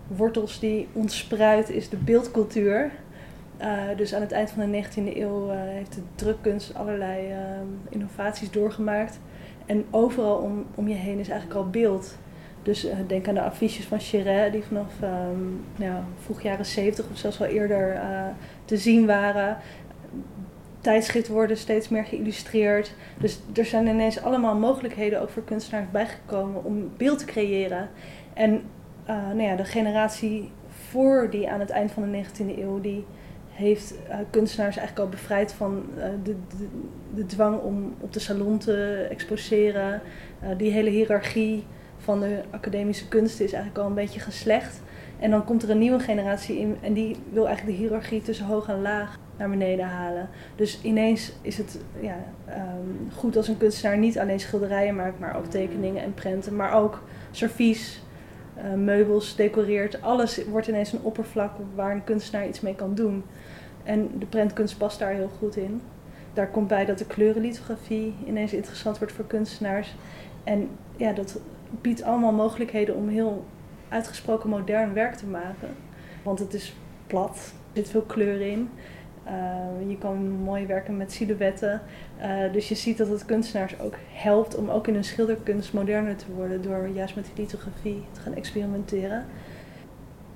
wortels 0.07 0.59
die 0.59 0.87
ontspruit 0.91 1.69
is 1.69 1.89
de 1.89 1.97
beeldcultuur. 1.97 2.91
Uh, 3.61 3.97
dus 3.97 4.13
aan 4.13 4.21
het 4.21 4.31
eind 4.31 4.51
van 4.51 4.71
de 4.71 4.83
19e 4.83 5.17
eeuw 5.17 5.51
uh, 5.51 5.55
heeft 5.57 5.93
de 5.93 6.01
drukkunst 6.15 6.75
allerlei 6.75 7.31
uh, 7.31 7.37
innovaties 7.89 8.51
doorgemaakt. 8.51 9.19
En 9.65 9.85
overal 9.91 10.37
om, 10.37 10.65
om 10.75 10.87
je 10.87 10.95
heen 10.95 11.19
is 11.19 11.29
eigenlijk 11.29 11.59
al 11.59 11.69
beeld. 11.69 12.17
Dus 12.63 12.85
eh, 12.85 12.97
denk 13.07 13.27
aan 13.27 13.33
de 13.33 13.41
affiches 13.41 13.85
van 13.85 13.99
Cheret, 13.99 14.51
die 14.51 14.63
vanaf 14.63 14.93
nou, 15.75 16.03
vroeg 16.23 16.41
jaren 16.41 16.65
70 16.65 17.05
of 17.11 17.17
zelfs 17.17 17.37
wel 17.37 17.47
eerder 17.47 18.01
te 18.65 18.77
zien 18.77 19.05
waren 19.05 19.57
tijdschriften 20.81 21.33
worden 21.33 21.57
steeds 21.57 21.89
meer 21.89 22.05
geïllustreerd. 22.05 22.93
Dus 23.17 23.39
er 23.53 23.65
zijn 23.65 23.87
ineens 23.87 24.21
allemaal 24.21 24.55
mogelijkheden 24.55 25.21
ook 25.21 25.29
voor 25.29 25.43
kunstenaars 25.43 25.91
bijgekomen 25.91 26.63
om 26.63 26.91
beeld 26.97 27.19
te 27.19 27.25
creëren. 27.25 27.89
En 28.33 28.61
nou 29.05 29.41
ja, 29.41 29.55
de 29.55 29.65
generatie 29.65 30.51
voor 30.89 31.27
die 31.29 31.49
aan 31.49 31.59
het 31.59 31.69
eind 31.69 31.91
van 31.91 32.11
de 32.11 32.23
19e 32.23 32.59
eeuw, 32.59 32.81
die 32.81 33.05
heeft 33.55 33.93
uh, 34.09 34.15
kunstenaars 34.29 34.77
eigenlijk 34.77 35.07
al 35.07 35.11
bevrijd 35.17 35.53
van 35.53 35.83
uh, 35.97 36.03
de, 36.23 36.35
de, 37.13 37.25
dwang 37.25 37.59
om 37.59 37.95
op 37.99 38.13
de 38.13 38.19
salon 38.19 38.57
te 38.57 39.07
exposeren. 39.09 40.01
die 40.57 40.71
hele 40.71 40.89
hiërarchie 40.89 41.63
van 41.97 42.19
de 42.19 42.41
academische 42.49 43.07
kunsten 43.07 43.45
is 43.45 43.53
eigenlijk 43.53 43.83
al 43.83 43.89
een 43.89 43.95
beetje 43.95 44.19
geslecht. 44.19 44.81
En 45.19 45.31
dan 45.31 45.45
komt 45.45 45.63
er 45.63 45.69
een 45.69 45.77
nieuwe 45.77 45.99
generatie 45.99 46.59
in 46.59 46.77
en 46.81 46.93
die 46.93 47.15
wil 47.31 47.47
eigenlijk 47.47 47.77
de 47.77 47.83
hiërarchie 47.83 48.21
tussen 48.21 48.45
hoog 48.45 48.67
en 48.67 48.81
laag 48.81 49.19
naar 49.37 49.49
beneden 49.49 49.85
halen. 49.85 50.29
Dus 50.55 50.79
ineens 50.81 51.31
is 51.41 51.57
het 51.57 51.79
ja, 52.01 52.17
um, 52.49 53.09
goed 53.15 53.37
als 53.37 53.47
een 53.47 53.57
kunstenaar 53.57 53.97
niet 53.97 54.19
alleen 54.19 54.39
schilderijen 54.39 54.95
maakt, 54.95 55.19
maar 55.19 55.37
ook 55.37 55.45
tekeningen 55.45 56.03
en 56.03 56.13
prenten, 56.13 56.55
maar 56.55 56.73
ook 56.73 57.03
servies, 57.31 58.03
meubels, 58.75 59.35
decoreert. 59.35 60.01
Alles 60.01 60.45
wordt 60.45 60.67
ineens 60.67 60.91
een 60.91 61.03
oppervlak 61.03 61.51
waar 61.75 61.91
een 61.91 62.03
kunstenaar 62.03 62.47
iets 62.47 62.61
mee 62.61 62.75
kan 62.75 62.95
doen. 62.95 63.23
En 63.85 64.11
de 64.19 64.25
prentkunst 64.25 64.77
past 64.77 64.99
daar 64.99 65.13
heel 65.13 65.31
goed 65.37 65.55
in. 65.55 65.81
Daar 66.33 66.47
komt 66.47 66.67
bij 66.67 66.85
dat 66.85 66.97
de 66.97 67.05
kleurenlithografie 67.05 68.15
ineens 68.25 68.53
interessant 68.53 68.97
wordt 68.97 69.13
voor 69.13 69.25
kunstenaars. 69.25 69.95
En 70.43 70.69
ja, 70.95 71.13
dat 71.13 71.39
biedt 71.81 72.03
allemaal 72.03 72.31
mogelijkheden 72.31 72.95
om 72.95 73.07
heel 73.07 73.45
uitgesproken 73.89 74.49
modern 74.49 74.93
werk 74.93 75.15
te 75.15 75.27
maken. 75.27 75.69
Want 76.23 76.39
het 76.39 76.53
is 76.53 76.75
plat, 77.07 77.53
er 77.73 77.77
zit 77.81 77.89
veel 77.89 78.01
kleur 78.01 78.41
in. 78.41 78.69
Uh, 79.27 79.89
je 79.89 79.97
kan 79.97 80.29
mooi 80.29 80.65
werken 80.65 80.97
met 80.97 81.11
silhouetten. 81.11 81.81
Uh, 82.21 82.53
dus 82.53 82.69
je 82.69 82.75
ziet 82.75 82.97
dat 82.97 83.07
het 83.07 83.25
kunstenaars 83.25 83.79
ook 83.79 83.95
helpt 84.11 84.55
om 84.55 84.69
ook 84.69 84.87
in 84.87 84.93
hun 84.93 85.03
schilderkunst 85.03 85.73
moderner 85.73 86.15
te 86.15 86.31
worden 86.35 86.61
door 86.61 86.87
juist 86.87 87.15
met 87.15 87.25
die 87.25 87.43
lithografie 87.43 88.03
te 88.11 88.19
gaan 88.19 88.35
experimenteren. 88.35 89.25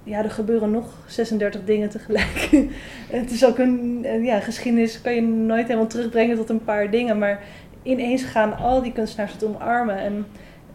Ja, 0.09 0.23
er 0.23 0.31
gebeuren 0.31 0.71
nog 0.71 0.93
36 1.07 1.63
dingen 1.63 1.89
tegelijk. 1.89 2.49
het 3.19 3.31
is 3.31 3.45
ook 3.45 3.57
een 3.57 4.05
ja, 4.21 4.39
geschiedenis, 4.39 5.01
kan 5.01 5.13
je 5.13 5.21
nooit 5.21 5.67
helemaal 5.67 5.87
terugbrengen 5.87 6.35
tot 6.35 6.49
een 6.49 6.63
paar 6.63 6.91
dingen, 6.91 7.17
maar 7.17 7.43
ineens 7.83 8.23
gaan 8.23 8.57
al 8.57 8.81
die 8.81 8.91
kunstenaars 8.91 9.33
het 9.33 9.43
omarmen. 9.43 9.97
En 9.97 10.25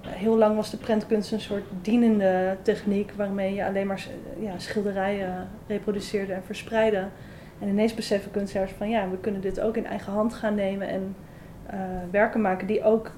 heel 0.07 0.37
lang 0.37 0.57
was 0.57 0.71
de 0.71 0.77
prentkunst 0.77 1.33
een 1.33 1.41
soort 1.41 1.65
dienende 1.83 2.57
techniek 2.63 3.13
waarmee 3.17 3.55
je 3.55 3.67
alleen 3.67 3.87
maar 3.87 4.07
ja, 4.41 4.59
schilderijen 4.59 5.49
reproduceerde 5.67 6.33
en 6.33 6.43
verspreidde. 6.45 7.05
En 7.61 7.69
ineens 7.69 7.95
beseffen 7.95 8.31
kunstenaars 8.31 8.73
van 8.73 8.89
ja, 8.89 9.11
we 9.11 9.19
kunnen 9.19 9.41
dit 9.41 9.61
ook 9.61 9.77
in 9.77 9.87
eigen 9.87 10.13
hand 10.13 10.35
gaan 10.35 10.55
nemen 10.55 10.89
en 10.89 11.17
werken 12.11 12.41
maken 12.41 12.67
die 12.67 12.85
ook 12.85 13.13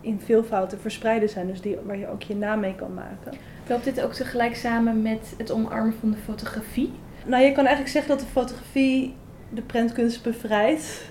in 0.00 0.20
veel 0.24 0.44
fouten 0.44 0.80
verspreiden 0.80 1.28
zijn. 1.28 1.46
Dus 1.46 1.60
die, 1.60 1.76
waar 1.84 1.96
je 1.96 2.08
ook 2.08 2.22
je 2.22 2.36
naam 2.36 2.60
mee 2.60 2.74
kan 2.74 2.94
maken. 2.94 3.38
Loopt 3.66 3.84
dit 3.84 4.00
ook 4.00 4.12
tegelijk 4.12 4.56
samen 4.56 5.02
met 5.02 5.34
het 5.36 5.50
omarmen 5.50 5.94
van 6.00 6.10
de 6.10 6.16
fotografie? 6.16 6.92
Nou, 7.26 7.42
je 7.42 7.52
kan 7.52 7.64
eigenlijk 7.64 7.88
zeggen 7.88 8.16
dat 8.16 8.20
de 8.20 8.32
fotografie 8.32 9.14
de 9.48 9.62
prentkunst 9.62 10.22
bevrijdt. 10.22 11.02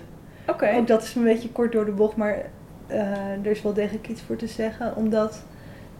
Oké. 0.41 0.51
Okay. 0.51 0.77
Ook 0.77 0.87
dat 0.87 1.03
is 1.03 1.15
een 1.15 1.23
beetje 1.23 1.49
kort 1.49 1.71
door 1.71 1.85
de 1.85 1.91
bocht, 1.91 2.15
maar 2.15 2.45
uh, 2.91 3.45
er 3.45 3.47
is 3.47 3.61
wel 3.61 3.73
degelijk 3.73 4.07
iets 4.07 4.21
voor 4.21 4.35
te 4.35 4.47
zeggen. 4.47 4.95
Omdat 4.95 5.43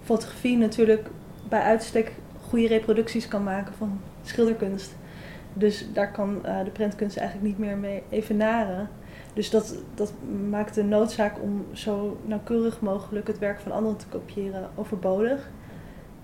fotografie 0.03 0.57
natuurlijk 0.57 1.07
bij 1.49 1.61
uitstek 1.61 2.11
goede 2.49 2.67
reproducties 2.67 3.27
kan 3.27 3.43
maken 3.43 3.73
van 3.73 4.01
schilderkunst. 4.23 4.95
Dus 5.53 5.85
daar 5.93 6.11
kan 6.11 6.41
uh, 6.45 6.63
de 6.63 6.69
prentkunst 6.69 7.17
eigenlijk 7.17 7.47
niet 7.47 7.57
meer 7.57 7.77
mee 7.77 8.03
evenaren. 8.09 8.89
Dus 9.39 9.49
dat, 9.49 9.75
dat 9.95 10.13
maakt 10.49 10.75
de 10.75 10.83
noodzaak 10.83 11.41
om 11.41 11.65
zo 11.73 12.17
nauwkeurig 12.25 12.81
mogelijk 12.81 13.27
het 13.27 13.39
werk 13.39 13.59
van 13.59 13.71
anderen 13.71 13.97
te 13.97 14.05
kopiëren 14.09 14.69
overbodig. 14.75 15.49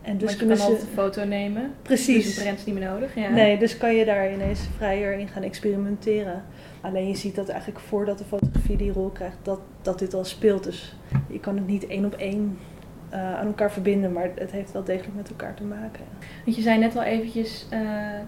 En 0.01 0.17
dus 0.17 0.27
Want 0.27 0.39
je 0.39 0.57
kan 0.57 0.65
altijd 0.65 0.81
een 0.81 0.93
foto 0.93 1.23
nemen. 1.23 1.73
Precies. 1.81 2.25
Dus 2.25 2.37
een 2.37 2.43
prent 2.43 2.59
is 2.59 2.65
niet 2.65 2.75
meer 2.75 2.89
nodig. 2.89 3.15
Ja. 3.15 3.29
Nee, 3.29 3.57
dus 3.57 3.77
kan 3.77 3.95
je 3.95 4.05
daar 4.05 4.33
ineens 4.33 4.59
vrijer 4.75 5.13
in 5.13 5.27
gaan 5.27 5.43
experimenteren. 5.43 6.43
Alleen 6.81 7.07
je 7.07 7.15
ziet 7.15 7.35
dat 7.35 7.49
eigenlijk 7.49 7.79
voordat 7.79 8.17
de 8.17 8.23
fotografie 8.23 8.77
die 8.77 8.91
rol 8.91 9.09
krijgt, 9.09 9.37
dat, 9.41 9.59
dat 9.81 9.99
dit 9.99 10.13
al 10.13 10.25
speelt. 10.25 10.63
Dus 10.63 10.95
je 11.27 11.39
kan 11.39 11.55
het 11.55 11.67
niet 11.67 11.87
één 11.87 12.05
op 12.05 12.13
één 12.13 12.57
uh, 13.13 13.35
aan 13.35 13.47
elkaar 13.47 13.71
verbinden, 13.71 14.13
maar 14.13 14.29
het 14.35 14.51
heeft 14.51 14.71
wel 14.71 14.83
degelijk 14.83 15.15
met 15.15 15.29
elkaar 15.29 15.53
te 15.53 15.63
maken. 15.63 16.03
Want 16.43 16.55
je 16.55 16.61
zei 16.61 16.79
net 16.79 16.95
al 16.95 17.03
eventjes 17.03 17.67
uh, 17.73 17.79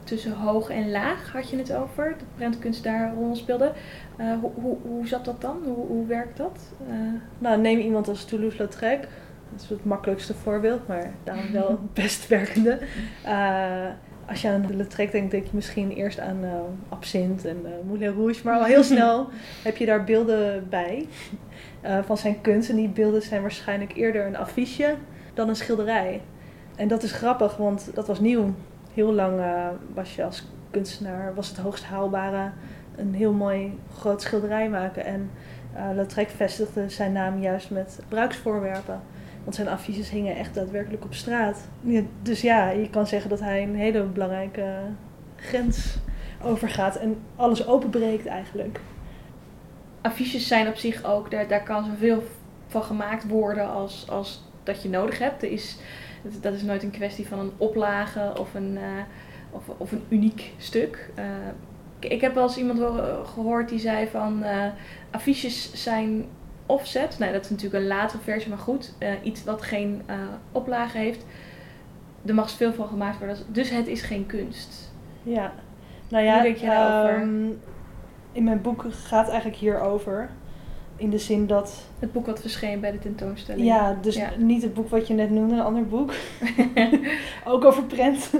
tussen 0.03 0.31
hoog 0.31 0.69
en 0.69 0.91
laag 0.91 1.31
had 1.31 1.49
je 1.49 1.57
het 1.57 1.73
over, 1.73 2.15
dat 2.17 2.27
prentkunst 2.35 2.83
daar 2.83 3.09
een 3.09 3.15
rol 3.15 3.35
speelde. 3.35 3.71
Uh, 4.17 4.33
hoe, 4.41 4.51
hoe, 4.53 4.77
hoe 4.81 5.07
zat 5.07 5.25
dat 5.25 5.41
dan? 5.41 5.57
Hoe, 5.65 5.87
hoe 5.87 6.05
werkt 6.05 6.37
dat? 6.37 6.59
Nou, 7.37 7.61
neem 7.61 7.79
iemand 7.79 8.07
als 8.07 8.25
Toulouse-Lautrec. 8.25 9.07
Dat 9.51 9.61
is 9.61 9.69
het 9.69 9.85
makkelijkste 9.85 10.33
voorbeeld, 10.33 10.87
maar 10.87 11.11
daarom 11.23 11.51
wel 11.51 11.79
best 11.93 12.27
werkende 12.27 12.79
als 14.27 14.41
je 14.41 14.49
aan 14.49 14.61
de 14.61 14.87
denkt, 15.11 15.31
denk 15.31 15.43
je 15.43 15.49
misschien 15.51 15.91
eerst 15.91 16.19
aan 16.19 16.43
uh, 16.43 16.51
Absinthe 16.89 17.49
en 17.49 17.57
uh, 17.63 17.69
Moulin 17.87 18.13
Rouge. 18.13 18.41
Maar 18.43 18.57
al 18.57 18.63
heel 18.63 18.83
snel 18.93 19.29
heb 19.63 19.77
je 19.77 19.85
daar 19.85 20.03
beelden 20.03 20.69
bij 20.69 21.07
uh, 21.85 21.97
van 22.05 22.17
zijn 22.17 22.41
kunst. 22.41 22.69
En 22.69 22.75
die 22.75 22.89
beelden 22.89 23.21
zijn 23.21 23.41
waarschijnlijk 23.41 23.95
eerder 23.95 24.25
een 24.25 24.37
affiche 24.37 24.95
dan 25.33 25.49
een 25.49 25.55
schilderij. 25.55 26.21
En 26.75 26.87
dat 26.87 27.03
is 27.03 27.11
grappig, 27.11 27.57
want 27.57 27.89
dat 27.93 28.07
was 28.07 28.19
nieuw. 28.19 28.53
Heel 28.93 29.13
lang 29.13 29.41
was 29.93 30.15
je 30.15 30.23
als 30.23 30.47
kunstenaar, 30.71 31.35
was 31.35 31.47
het 31.47 31.57
hoogst 31.57 31.83
haalbare 31.83 32.51
een 32.95 33.13
heel 33.13 33.33
mooi 33.33 33.79
groot 33.97 34.21
schilderij 34.21 34.69
maken. 34.69 35.05
En 35.05 35.31
Lautrec 35.95 36.29
vestigde 36.29 36.89
zijn 36.89 37.11
naam 37.11 37.41
juist 37.41 37.69
met 37.69 37.97
gebruiksvoorwerpen. 38.01 39.01
Want 39.47 39.59
zijn 39.59 39.75
affiches 39.75 40.09
hingen 40.09 40.35
echt 40.35 40.53
daadwerkelijk 40.53 41.03
op 41.03 41.13
straat. 41.13 41.67
Ja, 41.81 42.01
dus 42.21 42.41
ja, 42.41 42.69
je 42.69 42.89
kan 42.89 43.07
zeggen 43.07 43.29
dat 43.29 43.39
hij 43.39 43.63
een 43.63 43.75
hele 43.75 44.03
belangrijke 44.03 44.79
grens 45.35 45.97
overgaat 46.43 46.95
en 46.95 47.17
alles 47.35 47.67
openbreekt 47.67 48.25
eigenlijk. 48.25 48.79
Affiches 50.01 50.47
zijn 50.47 50.67
op 50.67 50.75
zich 50.75 51.03
ook, 51.03 51.31
daar, 51.31 51.47
daar 51.47 51.63
kan 51.63 51.85
zoveel 51.85 52.23
van 52.67 52.83
gemaakt 52.83 53.27
worden 53.27 53.69
als, 53.69 54.09
als 54.09 54.43
dat 54.63 54.83
je 54.83 54.89
nodig 54.89 55.19
hebt. 55.19 55.43
Er 55.43 55.51
is, 55.51 55.77
dat 56.41 56.53
is 56.53 56.61
nooit 56.61 56.83
een 56.83 56.91
kwestie 56.91 57.27
van 57.27 57.39
een 57.39 57.51
oplage 57.57 58.33
of 58.39 58.53
een, 58.53 58.73
uh, 58.73 59.01
of, 59.51 59.63
of 59.77 59.91
een 59.91 60.03
uniek 60.09 60.53
stuk. 60.57 61.09
Uh, 61.19 61.25
ik 61.99 62.21
heb 62.21 62.33
wel 62.33 62.43
eens 62.43 62.57
iemand 62.57 62.79
gehoord 63.25 63.69
die 63.69 63.79
zei 63.79 64.07
van 64.07 64.43
uh, 64.43 64.65
affiches 65.11 65.83
zijn 65.83 66.25
offset. 66.67 67.19
Nou, 67.19 67.31
dat 67.31 67.43
is 67.43 67.49
natuurlijk 67.49 67.83
een 67.83 67.89
latere 67.89 68.21
versie, 68.21 68.49
maar 68.49 68.57
goed. 68.57 68.93
Uh, 68.99 69.09
iets 69.23 69.43
wat 69.43 69.61
geen 69.61 70.01
uh, 70.09 70.15
oplage 70.51 70.97
heeft. 70.97 71.25
Er 72.25 72.33
mag 72.33 72.51
veel 72.51 72.73
van 72.73 72.87
gemaakt 72.87 73.17
worden. 73.17 73.37
Dus 73.47 73.69
het 73.69 73.87
is 73.87 74.01
geen 74.01 74.25
kunst. 74.25 74.91
Ja. 75.23 75.53
Nou 76.09 76.23
ja, 76.23 76.33
Hoe 76.33 76.43
denk 76.43 76.57
je 76.57 76.65
daarover? 76.65 77.21
Um, 77.21 77.59
in 78.31 78.43
mijn 78.43 78.61
boek 78.61 78.85
gaat 78.89 79.21
het 79.21 79.29
eigenlijk 79.29 79.61
hierover. 79.61 80.29
In 80.95 81.09
de 81.09 81.17
zin 81.17 81.47
dat... 81.47 81.83
Het 81.99 82.11
boek 82.11 82.25
wat 82.25 82.41
verscheen 82.41 82.79
bij 82.79 82.91
de 82.91 82.99
tentoonstelling. 82.99 83.65
Ja, 83.65 83.97
dus 84.01 84.15
ja. 84.15 84.29
niet 84.37 84.61
het 84.61 84.73
boek 84.73 84.89
wat 84.89 85.07
je 85.07 85.13
net 85.13 85.29
noemde, 85.29 85.53
een 85.53 85.61
ander 85.61 85.87
boek. 85.87 86.13
Ook 87.45 87.65
over 87.65 87.83
print. 87.83 88.31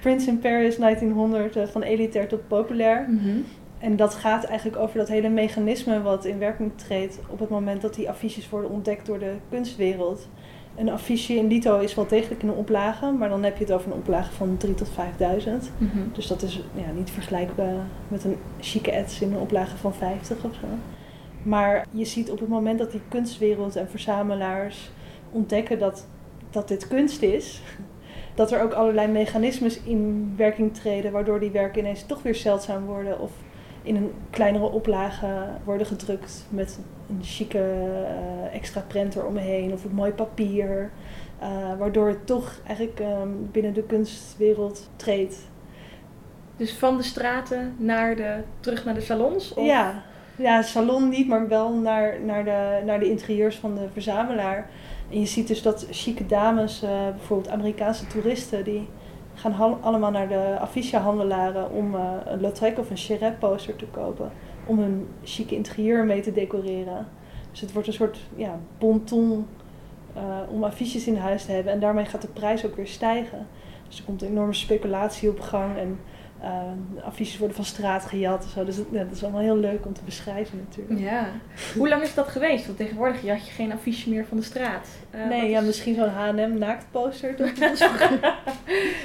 Prince 0.00 0.28
in 0.28 0.38
Paris 0.38 0.76
1900, 0.76 1.56
uh, 1.56 1.66
van 1.66 1.82
elitair 1.82 2.28
tot 2.28 2.48
populair. 2.48 3.06
Mm 3.08 3.18
-hmm. 3.18 3.44
En 3.82 3.96
dat 3.96 4.14
gaat 4.14 4.44
eigenlijk 4.44 4.78
over 4.78 4.98
dat 4.98 5.08
hele 5.08 5.28
mechanisme 5.28 6.02
wat 6.02 6.24
in 6.24 6.38
werking 6.38 6.70
treedt 6.76 7.18
op 7.28 7.38
het 7.38 7.48
moment 7.48 7.82
dat 7.82 7.94
die 7.94 8.08
affiches 8.08 8.48
worden 8.48 8.70
ontdekt 8.70 9.06
door 9.06 9.18
de 9.18 9.34
kunstwereld. 9.50 10.28
Een 10.76 10.90
affiche 10.90 11.34
in 11.34 11.46
Lito 11.46 11.78
is 11.78 11.94
wel 11.94 12.06
degelijk 12.06 12.42
een 12.42 12.50
oplage, 12.50 13.10
maar 13.10 13.28
dan 13.28 13.42
heb 13.42 13.56
je 13.56 13.64
het 13.64 13.72
over 13.72 13.86
een 13.86 13.96
oplage 13.98 14.32
van 14.32 14.56
3 14.56 14.74
tot 14.74 14.88
5000. 14.88 15.70
Mm 15.78 15.90
-hmm. 15.92 16.10
Dus 16.12 16.26
dat 16.26 16.42
is 16.42 16.60
ja, 16.74 16.90
niet 16.96 17.10
vergelijkbaar 17.10 17.74
met 18.08 18.24
een 18.24 18.36
chique 18.60 18.92
ets 18.92 19.20
in 19.20 19.32
een 19.32 19.40
oplage 19.40 19.76
van 19.76 19.94
50 19.94 20.44
of 20.44 20.54
zo. 20.54 20.66
Maar 21.42 21.86
je 21.90 22.04
ziet 22.04 22.30
op 22.30 22.40
het 22.40 22.48
moment 22.48 22.78
dat 22.78 22.90
die 22.90 23.02
kunstwereld 23.08 23.76
en 23.76 23.88
verzamelaars 23.88 24.90
ontdekken 25.32 25.78
dat, 25.78 26.06
dat 26.50 26.68
dit 26.68 26.88
kunst 26.88 27.22
is, 27.22 27.62
dat 28.34 28.52
er 28.52 28.62
ook 28.62 28.72
allerlei 28.72 29.08
mechanismes 29.08 29.80
in 29.80 30.34
werking 30.36 30.74
treden, 30.74 31.12
waardoor 31.12 31.40
die 31.40 31.50
werken 31.50 31.80
ineens 31.80 32.06
toch 32.06 32.22
weer 32.22 32.34
zeldzaam 32.34 32.84
worden 32.84 33.20
of 33.20 33.30
in 33.82 33.96
een 33.96 34.12
kleinere 34.30 34.70
oplage 34.70 35.26
worden 35.64 35.86
gedrukt 35.86 36.46
met 36.48 36.78
een 37.08 37.24
chique 37.24 37.58
uh, 37.58 38.54
extra 38.54 38.84
printer 38.86 39.26
omheen 39.26 39.72
of 39.72 39.84
een 39.84 39.94
mooi 39.94 40.12
papier. 40.12 40.90
Uh, 41.42 41.48
waardoor 41.78 42.08
het 42.08 42.26
toch 42.26 42.60
eigenlijk 42.66 43.00
um, 43.00 43.48
binnen 43.52 43.74
de 43.74 43.82
kunstwereld 43.82 44.90
treedt. 44.96 45.36
Dus 46.56 46.74
van 46.74 46.96
de 46.96 47.02
straten 47.02 47.74
naar 47.78 48.16
de, 48.16 48.36
terug 48.60 48.84
naar 48.84 48.94
de 48.94 49.00
salons? 49.00 49.54
Of? 49.54 49.66
Ja. 49.66 50.02
ja, 50.36 50.62
salon 50.62 51.08
niet, 51.08 51.28
maar 51.28 51.48
wel 51.48 51.72
naar, 51.72 52.20
naar, 52.20 52.44
de, 52.44 52.82
naar 52.84 52.98
de 52.98 53.10
interieurs 53.10 53.56
van 53.56 53.74
de 53.74 53.88
verzamelaar. 53.92 54.70
En 55.10 55.20
je 55.20 55.26
ziet 55.26 55.48
dus 55.48 55.62
dat 55.62 55.86
chique 55.90 56.26
dames, 56.26 56.82
uh, 56.82 56.90
bijvoorbeeld 57.10 57.54
Amerikaanse 57.54 58.06
toeristen, 58.06 58.64
die 58.64 58.88
gaan 59.34 59.78
allemaal 59.80 60.10
naar 60.10 60.28
de 60.28 60.56
affichehandelaren 60.60 61.70
om 61.70 61.94
uh, 61.94 62.10
een 62.24 62.40
Lautrec 62.40 62.78
of 62.78 62.90
een 62.90 62.96
Cheret 62.96 63.38
poster 63.38 63.76
te 63.76 63.86
kopen. 63.86 64.30
om 64.66 64.78
hun 64.78 65.08
chique 65.22 65.54
interieur 65.54 66.04
mee 66.04 66.20
te 66.20 66.32
decoreren. 66.32 67.06
Dus 67.50 67.60
het 67.60 67.72
wordt 67.72 67.88
een 67.88 67.94
soort 67.94 68.18
ja, 68.36 68.58
bonton 68.78 69.46
uh, 70.16 70.22
om 70.48 70.64
affiches 70.64 71.06
in 71.06 71.16
huis 71.16 71.44
te 71.44 71.52
hebben. 71.52 71.72
En 71.72 71.80
daarmee 71.80 72.04
gaat 72.04 72.22
de 72.22 72.28
prijs 72.28 72.66
ook 72.66 72.76
weer 72.76 72.86
stijgen. 72.86 73.46
Dus 73.88 73.98
er 73.98 74.04
komt 74.04 74.22
een 74.22 74.28
enorme 74.28 74.52
speculatie 74.52 75.30
op 75.30 75.40
gang. 75.40 75.76
En 75.76 75.98
uh, 76.42 77.04
affiches 77.04 77.38
worden 77.38 77.56
van 77.56 77.64
straat 77.64 78.04
gejat. 78.04 78.44
Zo. 78.54 78.64
Dus 78.64 78.76
dat, 78.76 79.10
is 79.12 79.22
allemaal 79.22 79.40
heel 79.40 79.56
leuk 79.56 79.86
om 79.86 79.92
te 79.92 80.00
beschrijven 80.04 80.66
natuurlijk. 80.68 81.00
Ja. 81.00 81.26
Hoe 81.76 81.88
lang 81.88 82.02
is 82.02 82.14
dat 82.14 82.28
geweest? 82.28 82.66
Want 82.66 82.78
tegenwoordig 82.78 83.28
had 83.28 83.46
je 83.46 83.52
geen 83.52 83.72
affiche 83.72 84.10
meer 84.10 84.26
van 84.26 84.36
de 84.36 84.42
straat. 84.42 84.88
Uh, 85.14 85.28
nee, 85.28 85.50
ja, 85.50 85.60
misschien 85.60 85.94
zo'n 85.94 86.08
H&M 86.08 86.58
naaktposter. 86.58 87.34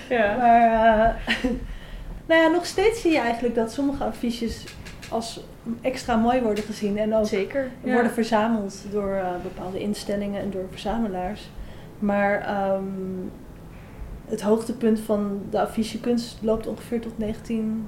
ja. 0.10 0.38
Maar 0.38 1.22
nou 2.27 2.41
ja, 2.41 2.48
nog 2.48 2.65
steeds 2.65 3.01
zie 3.01 3.12
je 3.12 3.20
eigenlijk 3.20 3.56
dat 3.56 3.72
sommige 3.72 4.03
affiches 4.03 4.63
als 5.10 5.44
extra 5.82 6.15
mooi 6.15 6.41
worden 6.41 6.63
gezien. 6.63 6.98
En 6.98 7.15
ook 7.15 7.27
Zeker, 7.27 7.70
worden 7.82 8.12
verzameld 8.12 8.86
door 8.91 9.15
uh, 9.15 9.29
bepaalde 9.44 9.79
instellingen 9.79 10.41
en 10.41 10.51
door 10.51 10.65
verzamelaars. 10.70 11.50
Maar 12.00 12.72
um, 12.74 13.32
het 14.27 14.41
hoogtepunt 14.41 15.00
van 15.00 15.41
de 15.50 15.62
affichekunst 15.62 16.38
loopt 16.41 16.67
ongeveer 16.67 17.01
tot 17.01 17.17
19... 17.17 17.88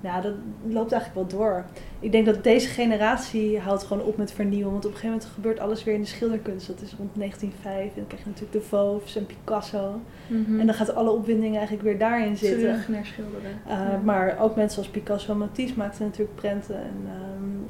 Ja, 0.00 0.20
dat 0.20 0.34
loopt 0.66 0.92
eigenlijk 0.92 1.30
wel 1.30 1.40
door. 1.40 1.64
Ik 2.00 2.12
denk 2.12 2.26
dat 2.26 2.44
deze 2.44 2.68
generatie 2.68 3.58
houdt 3.58 3.84
gewoon 3.84 4.02
op 4.02 4.16
met 4.16 4.32
vernieuwen. 4.32 4.72
Want 4.72 4.84
op 4.84 4.90
een 4.90 4.96
gegeven 4.96 5.16
moment 5.16 5.34
gebeurt 5.34 5.58
alles 5.58 5.84
weer 5.84 5.94
in 5.94 6.00
de 6.00 6.06
schilderkunst. 6.06 6.66
Dat 6.66 6.80
is 6.80 6.94
rond 6.98 7.10
1905. 7.14 7.84
En 7.84 7.92
dan 7.94 8.06
krijg 8.06 8.22
je 8.22 8.28
natuurlijk 8.28 8.52
de 8.52 8.68
Fauves 8.68 9.16
en 9.16 9.26
Picasso. 9.26 10.00
Mhm. 10.26 10.60
En 10.60 10.66
dan 10.66 10.74
gaat 10.74 10.94
alle 10.94 11.10
opwinding 11.10 11.54
eigenlijk 11.54 11.84
weer 11.84 11.98
daarin 11.98 12.36
zitten. 12.36 12.58
Terug 12.58 12.88
naar 12.88 13.06
schilderen. 13.06 13.50
Uh, 13.66 13.72
ja. 13.72 14.00
Maar 14.04 14.38
ook 14.38 14.56
mensen 14.56 14.78
als 14.78 14.88
Picasso 14.88 15.32
en 15.32 15.38
Matisse 15.38 15.74
maakten 15.76 16.04
natuurlijk 16.04 16.36
prenten. 16.36 16.76
En 16.76 17.08
um, 17.38 17.66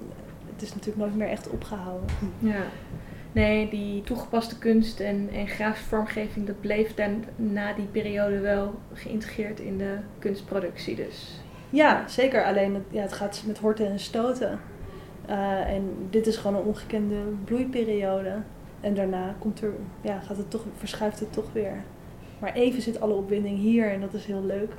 het 0.53 0.63
is 0.63 0.75
natuurlijk 0.75 0.99
nooit 0.99 1.17
meer 1.17 1.29
echt 1.29 1.51
opgehouden. 1.51 2.09
Ja. 2.39 2.63
Nee, 3.37 3.69
die 3.69 4.03
toegepaste 4.03 4.59
kunst 4.59 5.01
en, 5.01 5.29
en 5.33 5.49
grafische 5.49 5.89
vormgeving, 5.89 6.47
dat 6.47 6.61
bleef 6.61 6.95
dan 6.95 7.25
na 7.37 7.73
die 7.73 7.87
periode 7.87 8.39
wel 8.39 8.75
geïntegreerd 8.93 9.61
in 9.61 9.79
de 9.79 9.97
kunstproductie. 10.19 10.97
Dus. 10.97 11.41
Ja, 11.71 12.09
zeker. 12.09 12.45
Alleen 12.45 12.75
het, 12.75 12.83
ja, 12.91 13.03
het 13.03 13.13
gaat 13.13 13.43
met 13.47 13.59
horten 13.59 13.87
en 13.87 13.99
stoten. 13.99 14.61
Uh, 15.29 15.75
en 15.75 15.97
dit 16.11 16.27
is 16.27 16.37
gewoon 16.37 16.61
een 16.61 16.67
ongekende 16.67 17.17
bloeiperiode. 17.45 18.35
En 18.81 18.95
daarna 18.95 19.35
komt 19.39 19.63
er, 19.63 19.73
ja, 20.01 20.21
gaat 20.21 20.37
het 20.37 20.51
toch, 20.51 20.65
verschuift 20.77 21.21
het 21.21 21.33
toch 21.33 21.53
weer. 21.53 21.83
Maar 22.39 22.53
even 22.53 22.83
zit 22.83 23.01
alle 23.01 23.15
opwinding 23.15 23.59
hier 23.59 23.91
en 23.91 24.01
dat 24.01 24.15
is 24.15 24.25
heel 24.25 24.45
leuk. 24.45 24.73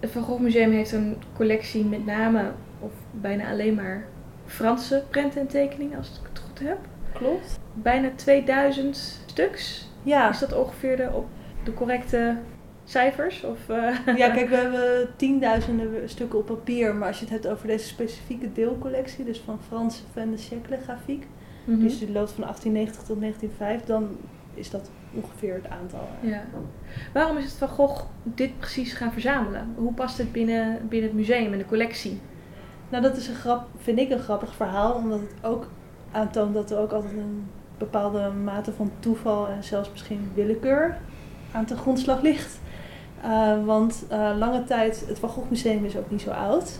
Het 0.00 0.10
Van 0.10 0.22
Gogh 0.22 0.40
Museum 0.40 0.72
heeft 0.72 0.92
een 0.92 1.16
collectie 1.36 1.84
met 1.84 2.06
name, 2.06 2.52
of 2.80 2.92
bijna 3.10 3.50
alleen 3.50 3.74
maar, 3.74 4.06
Franse 4.46 5.04
prenten 5.10 5.40
en 5.40 5.46
tekeningen, 5.46 5.98
als 5.98 6.08
ik 6.08 6.28
het 6.28 6.38
goed 6.38 6.58
heb. 6.58 6.78
Klopt. 7.18 7.58
Bijna 7.74 8.10
2000 8.14 8.96
stuks. 9.26 9.88
Ja. 10.02 10.28
Is 10.30 10.38
dat 10.38 10.52
ongeveer 10.56 10.96
de, 10.96 11.10
op 11.12 11.26
de 11.64 11.74
correcte 11.74 12.36
cijfers? 12.84 13.44
Of, 13.44 13.68
uh... 13.68 13.96
Ja, 14.16 14.30
kijk, 14.30 14.48
we 14.48 14.56
hebben 14.56 15.08
tienduizenden 15.16 16.08
stukken 16.08 16.38
op 16.38 16.46
papier. 16.46 16.94
Maar 16.94 17.08
als 17.08 17.18
je 17.18 17.24
het 17.24 17.32
hebt 17.34 17.46
over 17.48 17.66
deze 17.66 17.86
specifieke 17.86 18.52
deelcollectie, 18.52 19.24
dus 19.24 19.38
van 19.40 19.58
Franse 19.66 20.02
Van 20.12 20.30
de 20.30 20.36
Siècle 20.36 20.78
grafiek, 20.84 21.26
Mhm. 21.64 21.78
die 21.78 21.88
dus 21.88 22.08
loopt 22.12 22.30
van 22.32 22.44
1890 22.44 23.02
tot 23.02 23.20
1905, 23.20 23.84
dan 23.84 24.16
is 24.54 24.70
dat 24.70 24.90
ongeveer 25.14 25.54
het 25.54 25.68
aantal. 25.68 26.08
Ja. 26.20 26.42
Waarom 27.12 27.36
is 27.36 27.44
het 27.44 27.52
Van 27.52 27.68
Gogh 27.68 28.04
dit 28.22 28.58
precies 28.58 28.92
gaan 28.92 29.12
verzamelen? 29.12 29.74
Hoe 29.76 29.92
past 29.92 30.18
het 30.18 30.32
binnen, 30.32 30.88
binnen 30.88 31.08
het 31.08 31.18
museum 31.18 31.52
en 31.52 31.58
de 31.58 31.64
collectie? 31.66 32.20
Nou, 32.88 33.02
dat 33.02 33.16
is 33.16 33.28
een 33.28 33.34
grap, 33.34 33.66
vind 33.76 33.98
ik 33.98 34.10
een 34.10 34.18
grappig 34.18 34.54
verhaal, 34.54 34.94
omdat 34.94 35.20
het 35.20 35.32
ook 35.42 35.68
aantoont 36.12 36.54
dat 36.54 36.70
er 36.70 36.78
ook 36.78 36.92
altijd 36.92 37.12
een 37.12 37.46
bepaalde 37.78 38.30
mate 38.44 38.72
van 38.72 38.90
toeval 38.98 39.48
en 39.48 39.64
zelfs 39.64 39.90
misschien 39.90 40.30
willekeur 40.34 40.98
aan 41.52 41.64
de 41.64 41.76
grondslag 41.76 42.22
ligt. 42.22 42.60
Uh, 43.24 43.64
want 43.64 44.04
uh, 44.12 44.30
lange 44.38 44.64
tijd, 44.64 45.04
het 45.08 45.18
Van 45.18 45.28
Gogh 45.28 45.50
Museum 45.50 45.84
is 45.84 45.96
ook 45.96 46.10
niet 46.10 46.20
zo 46.20 46.30
oud. 46.30 46.78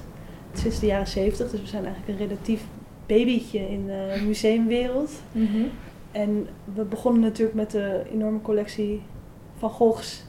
Het 0.49 0.57
is 0.57 0.61
sinds 0.61 0.81
de 0.81 0.87
jaren 0.87 1.07
70, 1.07 1.51
dus 1.51 1.61
we 1.61 1.67
zijn 1.67 1.85
eigenlijk 1.85 2.21
een 2.21 2.27
relatief 2.27 2.63
babytje 3.07 3.71
in 3.71 3.87
de 3.87 4.23
museumwereld. 4.27 5.11
Mm 5.33 5.47
-hmm. 5.47 5.71
En 6.13 6.49
we 6.75 6.85
begonnen 6.85 7.21
natuurlijk 7.23 7.57
met 7.57 7.71
de 7.71 8.03
enorme 8.13 8.41
collectie 8.41 9.03
van 9.57 9.71
Goghs 9.71 10.25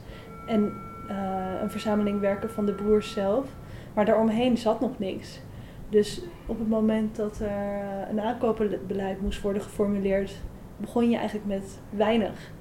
en 0.48 0.74
uh, 1.10 1.62
een 1.62 1.72
verzameling 1.72 2.20
werken 2.20 2.50
van 2.50 2.66
de 2.66 2.74
broers 2.74 3.12
zelf. 3.12 3.46
Maar 3.94 4.06
daaromheen 4.06 4.58
zat 4.58 4.80
nog 4.80 5.00
niks. 5.00 5.40
Dus 5.90 6.22
op 6.46 6.60
het 6.60 6.70
moment 6.70 7.16
dat 7.16 7.40
er 7.40 7.84
een 8.10 8.22
aankopenbeleid 8.22 9.22
moest 9.22 9.42
worden 9.42 9.62
geformuleerd, 9.62 10.36
begon 10.78 11.10
je 11.10 11.18
eigenlijk 11.18 11.48
met 11.48 11.80
weinig. 11.90 12.52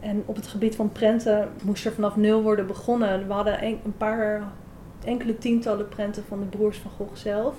En 0.00 0.22
op 0.26 0.36
het 0.36 0.46
gebied 0.46 0.76
van 0.76 0.92
prenten 0.92 1.48
moest 1.62 1.86
er 1.86 1.92
vanaf 1.92 2.16
nul 2.16 2.42
worden 2.42 2.66
begonnen. 2.66 3.26
We 3.26 3.32
hadden 3.32 3.64
een, 3.64 3.96
paar, 3.96 4.42
enkele 5.04 5.38
tientallen 5.38 5.88
prenten 5.88 6.24
van 6.24 6.40
de 6.40 6.46
broers 6.46 6.78
van 6.78 6.90
Gogh 6.90 7.16
zelf. 7.16 7.54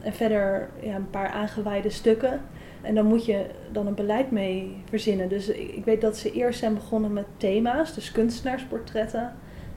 En 0.00 0.12
verder 0.12 0.68
ja, 0.80 0.94
een 0.94 1.10
paar 1.10 1.28
aangeweide 1.28 1.90
stukken. 1.90 2.40
En 2.82 2.94
dan 2.94 3.06
moet 3.06 3.24
je 3.24 3.46
dan 3.72 3.86
een 3.86 3.94
beleid 3.94 4.30
mee 4.30 4.82
verzinnen. 4.88 5.28
Dus 5.28 5.48
ik 5.48 5.84
weet 5.84 6.00
dat 6.00 6.16
ze 6.16 6.32
eerst 6.32 6.58
zijn 6.58 6.74
begonnen 6.74 7.12
met 7.12 7.24
thema's, 7.36 7.94
dus 7.94 8.12
kunstenaarsportretten 8.12 9.32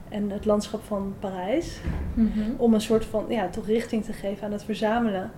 en 0.08 0.30
het 0.30 0.44
landschap 0.44 0.82
van 0.84 1.14
Parijs. 1.18 1.80
Mm 2.14 2.30
-hmm. 2.34 2.54
Om 2.56 2.74
een 2.74 2.80
soort 2.80 3.04
van 3.04 3.24
ja, 3.28 3.48
toch 3.48 3.66
richting 3.66 4.04
te 4.04 4.12
geven 4.12 4.46
aan 4.46 4.52
het 4.52 4.64
verzamelen. 4.64 5.30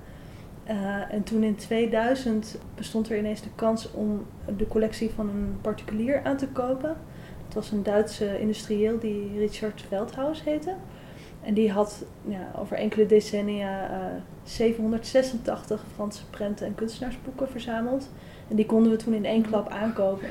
Uh, 0.69 1.15
en 1.15 1.23
toen 1.23 1.43
in 1.43 1.57
2000 1.57 2.59
bestond 2.75 3.11
er 3.11 3.19
ineens 3.19 3.43
de 3.43 3.49
kans 3.55 3.91
om 3.93 4.27
de 4.57 4.69
collectie 4.69 5.11
van 5.11 5.29
een 5.29 5.59
particulier 5.61 6.21
aan 6.25 6.37
te 6.37 6.49
kopen. 6.49 6.97
Het 7.45 7.55
was 7.55 7.71
een 7.71 7.83
Duitse 7.83 8.41
industrieel 8.41 8.99
die 8.99 9.39
Richard 9.39 9.85
Veldhaus 9.89 10.45
heette. 10.45 10.75
En 11.43 11.55
die 11.55 11.71
had 11.71 12.05
ja, 12.29 12.53
over 12.59 12.77
enkele 12.77 13.07
decennia 13.07 13.91
uh, 13.91 13.97
786 14.43 15.85
Franse 15.95 16.27
prenten 16.31 16.67
en 16.67 16.75
kunstenaarsboeken 16.75 17.49
verzameld. 17.49 18.11
En 18.49 18.57
die 18.57 18.67
konden 18.67 18.91
we 18.93 18.99
toen 18.99 19.15
in 19.15 19.25
één 19.25 19.43
klap 19.43 19.69
aankopen. 19.69 20.29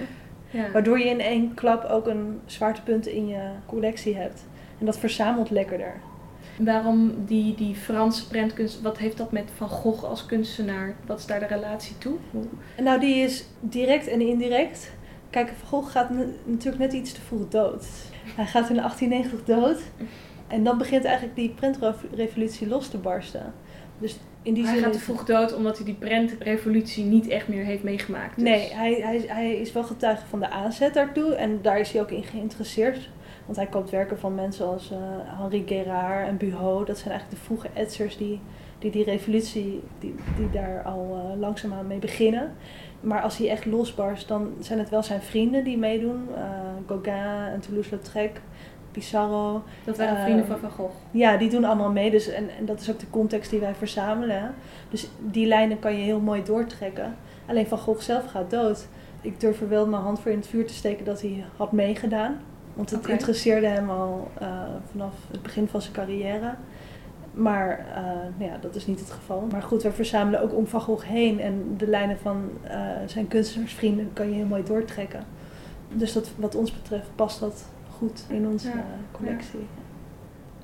Ja. 0.49 0.71
Waardoor 0.71 0.99
je 0.99 1.05
in 1.05 1.19
één 1.19 1.53
klap 1.53 1.83
ook 1.83 2.07
een 2.07 2.39
zwaartepunt 2.45 3.07
in 3.07 3.27
je 3.27 3.49
collectie 3.65 4.15
hebt. 4.15 4.45
En 4.79 4.85
dat 4.85 4.99
verzamelt 4.99 5.49
lekkerder. 5.49 5.93
Waarom 6.57 7.25
die, 7.25 7.55
die 7.55 7.75
Franse 7.75 8.27
prentkunst, 8.27 8.81
wat 8.81 8.97
heeft 8.97 9.17
dat 9.17 9.31
met 9.31 9.49
Van 9.55 9.69
Gogh 9.69 10.03
als 10.03 10.25
kunstenaar? 10.25 10.95
Wat 11.05 11.19
is 11.19 11.25
daar 11.25 11.39
de 11.39 11.45
relatie 11.45 11.97
toe? 11.97 12.17
Nou, 12.77 12.99
die 12.99 13.15
is 13.15 13.45
direct 13.59 14.07
en 14.07 14.21
indirect. 14.21 14.91
Kijk, 15.29 15.53
Van 15.57 15.67
Gogh 15.67 15.91
gaat 15.91 16.09
natuurlijk 16.43 16.77
net 16.77 16.93
iets 16.93 17.11
te 17.11 17.21
vroeg 17.21 17.47
dood. 17.47 17.85
Hij 18.35 18.45
gaat 18.45 18.69
in 18.69 18.75
1890 18.75 19.43
dood. 19.43 19.81
En 20.47 20.63
dan 20.63 20.77
begint 20.77 21.03
eigenlijk 21.03 21.35
die 21.35 21.49
prentrevolutie 21.49 22.67
los 22.67 22.87
te 22.89 22.97
barsten. 22.97 23.53
Dus 23.97 24.19
in 24.41 24.53
die 24.53 24.63
hij 24.63 24.73
zin 24.73 24.83
gaat 24.83 24.93
te 24.93 24.99
vroeg 24.99 25.25
dood 25.25 25.55
omdat 25.55 25.77
hij 25.77 25.85
die 25.85 25.95
prentrevolutie 25.95 27.03
niet 27.03 27.27
echt 27.27 27.47
meer 27.47 27.63
heeft 27.63 27.83
meegemaakt. 27.83 28.35
dus- 28.35 28.43
Nee, 28.43 28.73
hij, 28.73 28.93
hij, 28.93 29.23
hij 29.27 29.55
is 29.55 29.71
wel 29.71 29.83
getuige 29.83 30.25
van 30.25 30.39
de 30.39 30.49
aanzet 30.49 30.93
daartoe 30.93 31.33
en 31.33 31.59
daar 31.61 31.79
is 31.79 31.91
hij 31.91 32.01
ook 32.01 32.11
in 32.11 32.23
geïnteresseerd. 32.23 33.09
Want 33.45 33.57
hij 33.57 33.67
koopt 33.67 33.89
werken 33.89 34.19
van 34.19 34.35
mensen 34.35 34.67
als 34.67 34.91
eh, 34.91 34.97
Henri 35.39 35.63
Guérard 35.65 36.27
en 36.27 36.37
Buhot. 36.37 36.87
Dat 36.87 36.97
zijn 36.97 37.09
eigenlijk 37.09 37.41
de 37.41 37.45
vroege 37.45 37.69
etsers 37.73 38.17
die 38.17 38.39
die, 38.79 38.91
die 38.91 39.03
revolutie, 39.03 39.81
die, 39.99 40.15
die 40.37 40.49
daar 40.49 40.83
al 40.83 41.31
uh, 41.33 41.39
langzaamaan 41.39 41.87
mee 41.87 41.99
beginnen. 41.99 42.55
Maar 42.99 43.21
als 43.21 43.37
hij 43.37 43.49
echt 43.49 43.65
losbarst, 43.65 44.27
dan 44.27 44.53
zijn 44.59 44.79
het 44.79 44.89
wel 44.89 45.03
zijn 45.03 45.21
vrienden 45.21 45.63
die 45.63 45.77
meedoen. 45.77 46.27
Uh, 46.31 46.37
Gauguin 46.87 47.51
en 47.53 47.59
Toulouse-Lautrec, 47.59 48.41
Pissarro. 48.91 49.63
Dat 49.83 49.97
waren 49.97 50.17
Eh, 50.17 50.23
vrienden 50.23 50.45
van 50.45 50.59
Van 50.59 50.71
Gogh. 50.71 50.93
Ja, 51.11 51.37
die 51.37 51.49
doen 51.49 51.63
allemaal 51.63 51.91
mee. 51.91 52.11
Dus, 52.11 52.27
en, 52.27 52.49
en 52.57 52.65
dat 52.65 52.79
is 52.79 52.91
ook 52.91 52.99
de 52.99 53.09
context 53.09 53.49
die 53.49 53.59
wij 53.59 53.75
verzamelen. 53.75 54.53
Dus 54.89 55.07
die 55.19 55.47
lijnen 55.47 55.79
kan 55.79 55.95
je 55.97 56.03
heel 56.03 56.19
mooi 56.19 56.43
doortrekken. 56.43 57.15
Alleen 57.45 57.67
Van 57.67 57.77
Gogh 57.77 58.01
zelf 58.01 58.25
gaat 58.25 58.49
dood. 58.49 58.87
Ik 59.21 59.39
durf 59.39 59.61
er 59.61 59.69
wel 59.69 59.87
mijn 59.87 60.03
hand 60.03 60.19
voor 60.19 60.31
in 60.31 60.37
het 60.37 60.47
vuur 60.47 60.67
te 60.67 60.73
steken 60.73 61.05
dat 61.05 61.21
hij 61.21 61.43
had 61.57 61.71
meegedaan. 61.71 62.39
Want 62.73 62.89
het 62.89 63.07
interesseerde 63.07 63.67
hem 63.67 63.89
al 63.89 64.31
eh, 64.39 64.47
vanaf 64.91 65.13
het 65.31 65.41
begin 65.41 65.67
van 65.67 65.81
zijn 65.81 65.93
carrière. 65.93 66.53
Maar 67.31 67.85
eh, 67.95 68.03
nou 68.37 68.51
ja, 68.51 68.57
dat 68.61 68.75
is 68.75 68.85
niet 68.87 68.99
het 68.99 69.11
geval. 69.11 69.47
Maar 69.51 69.61
goed, 69.61 69.83
we 69.83 69.91
verzamelen 69.91 70.41
ook 70.41 70.55
om 70.55 70.67
Van 70.67 70.81
Gogh 70.81 71.05
heen. 71.05 71.39
En 71.39 71.73
de 71.77 71.87
lijnen 71.87 72.17
van 72.21 72.49
eh, 72.63 72.79
zijn 73.05 73.27
kunstenaarsvrienden 73.27 74.09
kan 74.13 74.29
je 74.29 74.35
heel 74.35 74.45
mooi 74.45 74.63
doortrekken. 74.63 75.23
Dus 75.93 76.13
dat, 76.13 76.29
wat 76.35 76.55
ons 76.55 76.73
betreft 76.73 77.09
past 77.15 77.39
dat 77.39 77.65
goed 77.99 78.25
in 78.29 78.47
onze 78.47 78.67
Ja, 78.67 78.73
eh, 78.73 78.81
collectie. 79.11 79.67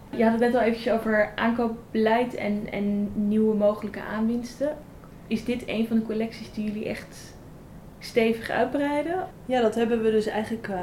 Je 0.10 0.24
had 0.24 0.32
het 0.32 0.42
net 0.42 0.56
al 0.56 0.62
eventjes 0.62 0.94
over 0.94 1.32
aankoopbeleid 1.36 2.36
en, 2.36 2.72
en 2.72 3.12
nieuwe 3.28 3.56
mogelijke 3.56 4.02
aanwinsten. 4.02 4.78
Is 5.28 5.46
dit 5.46 5.64
een 5.66 5.88
van 5.88 5.98
de 5.98 6.06
collecties 6.06 6.54
die 6.54 6.66
jullie 6.66 6.86
echt 6.86 7.36
stevig 8.00 8.50
uitbreiden? 8.50 9.28
Ja, 9.46 9.62
dat 9.62 9.76
hebben 9.76 10.04
we 10.04 10.12
dus 10.12 10.26
eigenlijk 10.26 10.68
eh, 10.68 10.80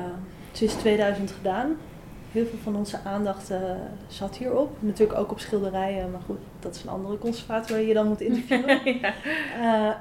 sinds 0.52 0.74
2000 0.74 1.30
gedaan. 1.30 1.76
heel 2.32 2.46
veel 2.46 2.58
van 2.62 2.76
onze 2.76 2.98
aandacht 3.04 3.50
uh, 3.50 3.58
zat 4.06 4.36
hierop. 4.36 4.76
Natuurlijk 4.80 5.18
ook 5.18 5.30
op 5.30 5.40
schilderijen, 5.40 6.10
maar 6.10 6.20
goed, 6.20 6.38
dat 6.60 6.74
is 6.74 6.82
een 6.82 6.88
andere 6.88 7.18
conservator 7.18 7.76
waar 7.76 7.86
je 7.86 7.94
dan 7.94 8.08
moet 8.08 8.20
interviewen. 8.20 8.80
ja. 9.00 9.14
uh, 9.60 9.94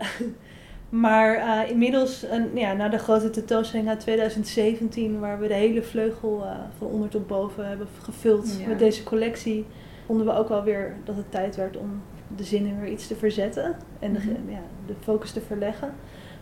maar 0.91 1.37
uh, 1.37 1.69
inmiddels, 1.69 2.25
ja, 2.53 2.73
na 2.73 2.89
de 2.89 2.97
grote 2.97 3.29
tentoonstelling 3.29 3.89
uit 3.89 3.99
2017, 3.99 5.19
waar 5.19 5.39
we 5.39 5.47
de 5.47 5.53
hele 5.53 5.83
vleugel 5.83 6.43
van 6.77 6.87
onder 6.87 7.09
tot 7.09 7.27
boven 7.27 7.67
hebben 7.67 7.87
gevuld 8.01 8.67
met 8.67 8.79
deze 8.79 9.03
collectie, 9.03 9.65
vonden 10.05 10.25
we 10.25 10.33
ook 10.33 10.49
wel 10.49 10.63
weer 10.63 10.95
dat 11.03 11.15
het 11.15 11.31
tijd 11.31 11.55
werd 11.55 11.77
om 11.77 12.01
de 12.35 12.43
zinnen 12.43 12.79
weer 12.79 12.91
iets 12.91 13.07
te 13.07 13.15
verzetten 13.15 13.75
en 13.99 14.13
de, 14.13 14.19
mhm. 14.19 14.51
ja, 14.51 14.61
de 14.85 14.93
focus 14.99 15.31
te 15.31 15.41
verleggen. 15.41 15.93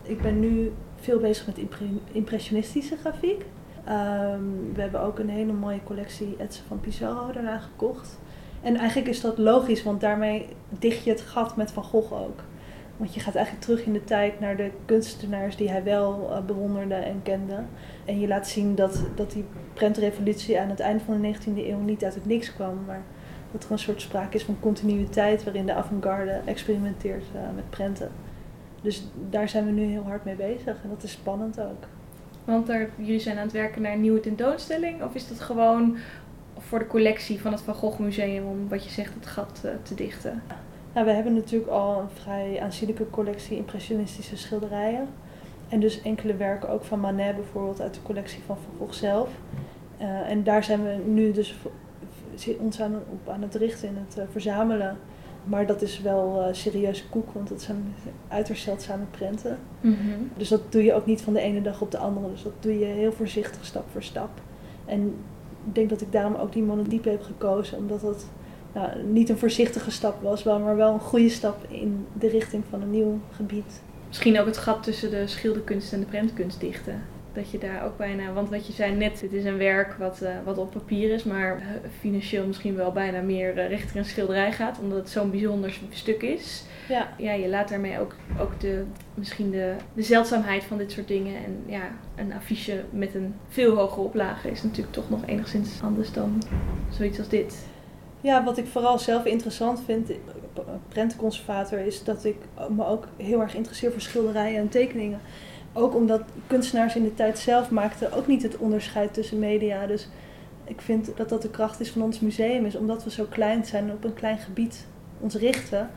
Ik 0.02 0.22
ben 0.22 0.40
nu 0.40 0.72
veel 0.96 1.20
bezig 1.20 1.46
met 1.46 1.60
impressionistische 2.12 2.98
grafiek. 2.98 3.46
Ehm, 3.84 4.44
we 4.74 4.82
hebben 4.82 5.02
ook 5.02 5.20
een 5.20 5.30
hele 5.30 5.54
mooie 5.54 5.84
collectie 5.84 6.36
etsen 6.38 6.66
van 6.68 6.80
Pizarro 6.80 7.32
daarna 7.32 7.58
gekocht. 7.58 8.20
En 8.62 8.76
eigenlijk 8.76 9.10
is 9.10 9.22
dat 9.22 9.38
logisch, 9.38 9.84
want 9.84 10.02
daarmee 10.02 10.46
dicht 10.80 11.04
je 11.04 11.10
het 11.10 11.22
gat 11.22 11.56
met 11.56 11.72
Van 11.72 11.84
Gogh 11.84 12.14
ook. 12.14 12.40
Want 13.00 13.14
je 13.14 13.20
gaat 13.20 13.36
eigenlijk 13.36 13.66
terug 13.66 13.84
in 13.86 13.94
de 13.94 14.04
tijd 14.04 14.40
naar 14.40 14.56
de 14.56 14.72
kunstenaars 14.86 15.56
die 15.56 15.70
hij 15.70 15.84
wel 15.84 16.30
uh, 16.32 16.46
bewonderde 16.46 16.94
en 16.94 17.22
kende. 17.24 17.64
En 18.06 18.20
je 18.20 18.28
laat 18.28 18.48
zien 18.48 18.76
dat, 18.76 19.04
dat 19.16 19.32
die 19.32 19.46
prentrevolutie 19.74 20.60
aan 20.60 20.70
het 20.70 20.80
eind 20.80 21.02
van 21.02 21.22
de 21.22 21.34
19e 21.34 21.58
eeuw 21.58 21.80
niet 21.80 22.04
uit 22.04 22.16
het 22.16 22.26
niks 22.26 22.54
kwam. 22.54 22.84
Maar 22.86 23.02
dat 23.52 23.64
er 23.64 23.72
een 23.72 23.80
soort 23.80 24.02
sprake 24.02 24.38
is 24.38 24.44
van 24.44 24.60
continuïteit 24.60 25.44
waarin 25.44 25.66
de 25.66 25.74
avant-garde 25.74 26.42
experimenteert 26.46 27.24
uh, 27.36 27.42
met 27.56 27.70
prenten. 27.70 28.12
Dus 28.82 29.08
daar 29.30 29.50
zijn 29.50 29.66
we 29.66 29.72
nu 29.72 29.84
heel 29.84 30.04
hard 30.04 30.26
mee 30.26 30.36
bezig 30.36 30.84
en 30.84 30.90
dat 30.90 31.04
is 31.04 31.12
spannend 31.12 31.62
ook. 31.62 31.84
Want 32.46 32.70
er, 32.70 32.90
jullie 32.96 33.20
zijn 33.20 33.38
aan 33.38 33.44
het 33.44 33.52
werken 33.52 33.82
naar 33.82 33.94
een 33.94 34.02
nieuwe 34.02 34.20
tentoonstelling? 34.20 35.04
Of 35.04 35.16
is 35.16 35.28
dat 35.28 35.40
gewoon 35.40 35.98
voor 36.58 36.80
de 36.80 36.88
collectie 36.88 37.42
van 37.42 37.52
het 37.52 37.62
Van 37.62 37.74
Gogh 37.74 38.00
Museum 38.00 38.46
om 38.46 38.70
wat 38.70 38.84
je 38.84 38.90
zegt 38.90 39.14
het 39.14 39.26
gat 39.26 39.62
uh, 39.66 39.72
te 39.84 39.96
dichten? 39.96 40.44
Nou, 41.00 41.12
we 41.12 41.18
hebben 41.18 41.34
natuurlijk 41.34 41.72
al 41.72 42.00
een 42.00 42.10
vrij 42.10 42.62
aanzienlijke 42.62 43.10
collectie 43.10 43.58
impressionistische 43.58 44.38
schilderijen. 44.38 45.08
En 45.70 45.80
dus 45.80 46.02
enkele 46.02 46.36
werken 46.36 46.70
ook 46.70 46.84
van 46.84 47.00
Manet 47.00 47.36
bijvoorbeeld 47.36 47.82
uit 47.82 47.94
de 47.94 48.02
collectie 48.02 48.44
van 48.46 48.58
Van 48.58 48.74
Gogh 48.78 48.94
zelf. 48.94 49.30
Uh, 50.02 50.30
en 50.30 50.44
daar 50.44 50.64
zijn 50.64 50.84
we 50.84 50.98
nu 51.06 51.32
dus 51.32 51.56
ons 52.60 52.82
aan, 52.82 52.96
op 52.96 53.30
aan 53.30 53.42
het 53.42 53.56
richten 53.56 53.88
in 53.88 53.96
het 53.98 54.18
uh, 54.18 54.24
verzamelen 54.32 54.98
maar 55.44 55.66
dat 55.66 55.82
is 55.82 56.02
wel 56.02 56.48
uh, 56.48 56.54
serieuze 56.54 57.10
koek, 57.10 57.32
want 57.34 57.50
het 57.50 57.62
zijn 57.62 57.96
uiterst 58.28 58.64
zeldzame 58.64 59.06
prenten. 59.12 59.58
Mhm. 59.82 59.96
Dus 60.38 60.48
dat 60.48 60.72
doe 60.72 60.84
je 60.84 60.94
ook 60.94 61.06
niet 61.06 61.22
van 61.22 61.34
de 61.34 61.40
ene 61.40 61.62
dag 61.62 61.82
op 61.82 61.92
de 61.92 61.98
andere. 61.98 62.30
Dus 62.30 62.44
dat 62.44 62.54
doe 62.60 62.80
je 62.80 62.86
heel 62.86 63.12
voorzichtig, 63.12 63.66
stap 63.66 63.86
voor 63.92 64.04
stap. 64.04 64.30
En 64.86 65.16
ik 65.66 65.76
denk 65.76 65.90
dat 65.90 66.02
ik 66.02 66.12
daarom 66.12 66.36
ook 66.36 66.54
die 66.54 66.64
monotype 66.64 67.10
heb 67.10 67.24
gekozen, 67.24 67.78
omdat 67.78 68.02
dat 68.02 68.26
nou, 68.74 69.04
niet 69.04 69.30
een 69.30 69.38
voorzichtige 69.38 69.92
stap 69.92 70.22
was, 70.22 70.44
maar 70.44 70.76
wel 70.76 70.94
een 70.94 71.00
goede 71.00 71.30
stap 71.30 71.66
in 71.70 72.06
de 72.20 72.28
richting 72.28 72.64
van 72.70 72.82
een 72.82 72.92
nieuw 72.92 73.20
gebied. 73.32 73.82
Misschien 74.08 74.40
ook 74.40 74.46
het 74.46 74.58
gat 74.58 74.84
tussen 74.84 75.10
de 75.10 75.28
schilderkunst 75.28 75.94
en 75.94 76.00
de 76.00 76.06
prentkunst 76.06 76.60
dichten 76.60 77.02
dat 77.34 77.52
je 77.52 77.58
daar 77.58 77.86
ook 77.86 77.98
bijna, 77.98 78.34
want 78.34 78.50
wat 78.50 78.68
je 78.68 78.74
zei 78.74 78.96
net, 78.96 79.22
het 79.22 79.34
is 79.34 79.46
een 79.46 79.58
werk 79.58 79.94
wat, 79.94 80.20
uh, 80.24 80.30
wat 80.44 80.58
op 80.58 80.72
papier 80.72 81.14
is, 81.14 81.24
maar 81.24 81.58
uh, 81.58 81.90
financieel 82.00 82.46
misschien 82.46 82.76
wel 82.76 82.92
bijna 82.92 83.22
meer 83.22 83.58
uh, 83.58 83.68
richting 83.68 83.96
een 83.96 84.06
schilderij 84.06 84.52
gaat, 84.52 84.80
omdat 84.80 84.98
het 84.98 85.10
zo'n 85.10 85.32
bijzonder 85.32 85.80
stuk 85.90 86.22
is. 86.22 86.64
Ja. 86.88 87.14
ja, 87.18 87.32
je 87.32 87.50
laat 87.50 87.70
daarmee 87.70 88.00
ook, 88.00 88.16
ook 88.40 88.60
de, 88.60 88.84
misschien 89.14 89.52
de, 89.52 89.76
de 89.94 90.04
zeldzaamheid 90.04 90.64
van 90.64 90.78
dit 90.78 90.92
soort 90.92 91.08
dingen. 91.08 91.36
En 91.36 91.64
ja, 91.66 91.82
een 92.16 92.34
affiche 92.34 92.84
met 92.90 93.16
een 93.16 93.36
veel 93.48 93.76
hogere 93.76 94.02
oplage 94.02 94.52
is 94.52 94.64
natuurlijk 94.64 94.94
toch 94.94 95.10
nog 95.10 95.26
enigszins 95.26 95.82
anders 95.82 96.12
dan 96.14 96.44
zoiets 96.90 97.20
als 97.20 97.30
dit. 97.30 97.66
Ja, 98.22 98.44
wat 98.44 98.58
ik 98.58 98.68
vooral 98.68 99.00
zelf 99.00 99.26
interessant 99.26 99.82
vind, 99.86 100.12
prentenconservator, 100.88 101.80
is 101.80 102.04
dat 102.04 102.26
ik 102.26 102.36
me 102.70 102.86
ook 102.86 103.08
heel 103.18 103.42
erg 103.42 103.56
interesseer 103.56 103.92
voor 103.92 104.02
schilderijen 104.02 104.60
en 104.60 104.70
tekeningen. 104.70 105.20
Ook 105.74 105.96
omdat 105.96 106.22
kunstenaars 106.48 106.96
in 106.96 107.04
de 107.04 107.14
tijd 107.14 107.40
zelf 107.40 107.72
maakten 107.72 108.14
ook 108.14 108.28
niet 108.28 108.44
het 108.44 108.58
onderscheid 108.58 109.14
tussen 109.14 109.40
media. 109.40 109.88
Dus 109.88 110.08
ik 110.64 110.82
vind 110.82 111.12
dat 111.16 111.30
dat 111.30 111.42
de 111.42 111.50
kracht 111.50 111.80
is 111.80 111.92
van 111.92 112.02
ons 112.02 112.20
museum. 112.20 112.66
Is 112.66 112.76
omdat 112.76 113.04
we 113.04 113.12
zo 113.12 113.26
klein 113.30 113.66
zijn 113.66 113.84
en 113.84 113.96
op 113.96 114.04
een 114.04 114.14
klein 114.14 114.38
gebied 114.38 114.88
ons 115.20 115.36
richten, 115.36 115.90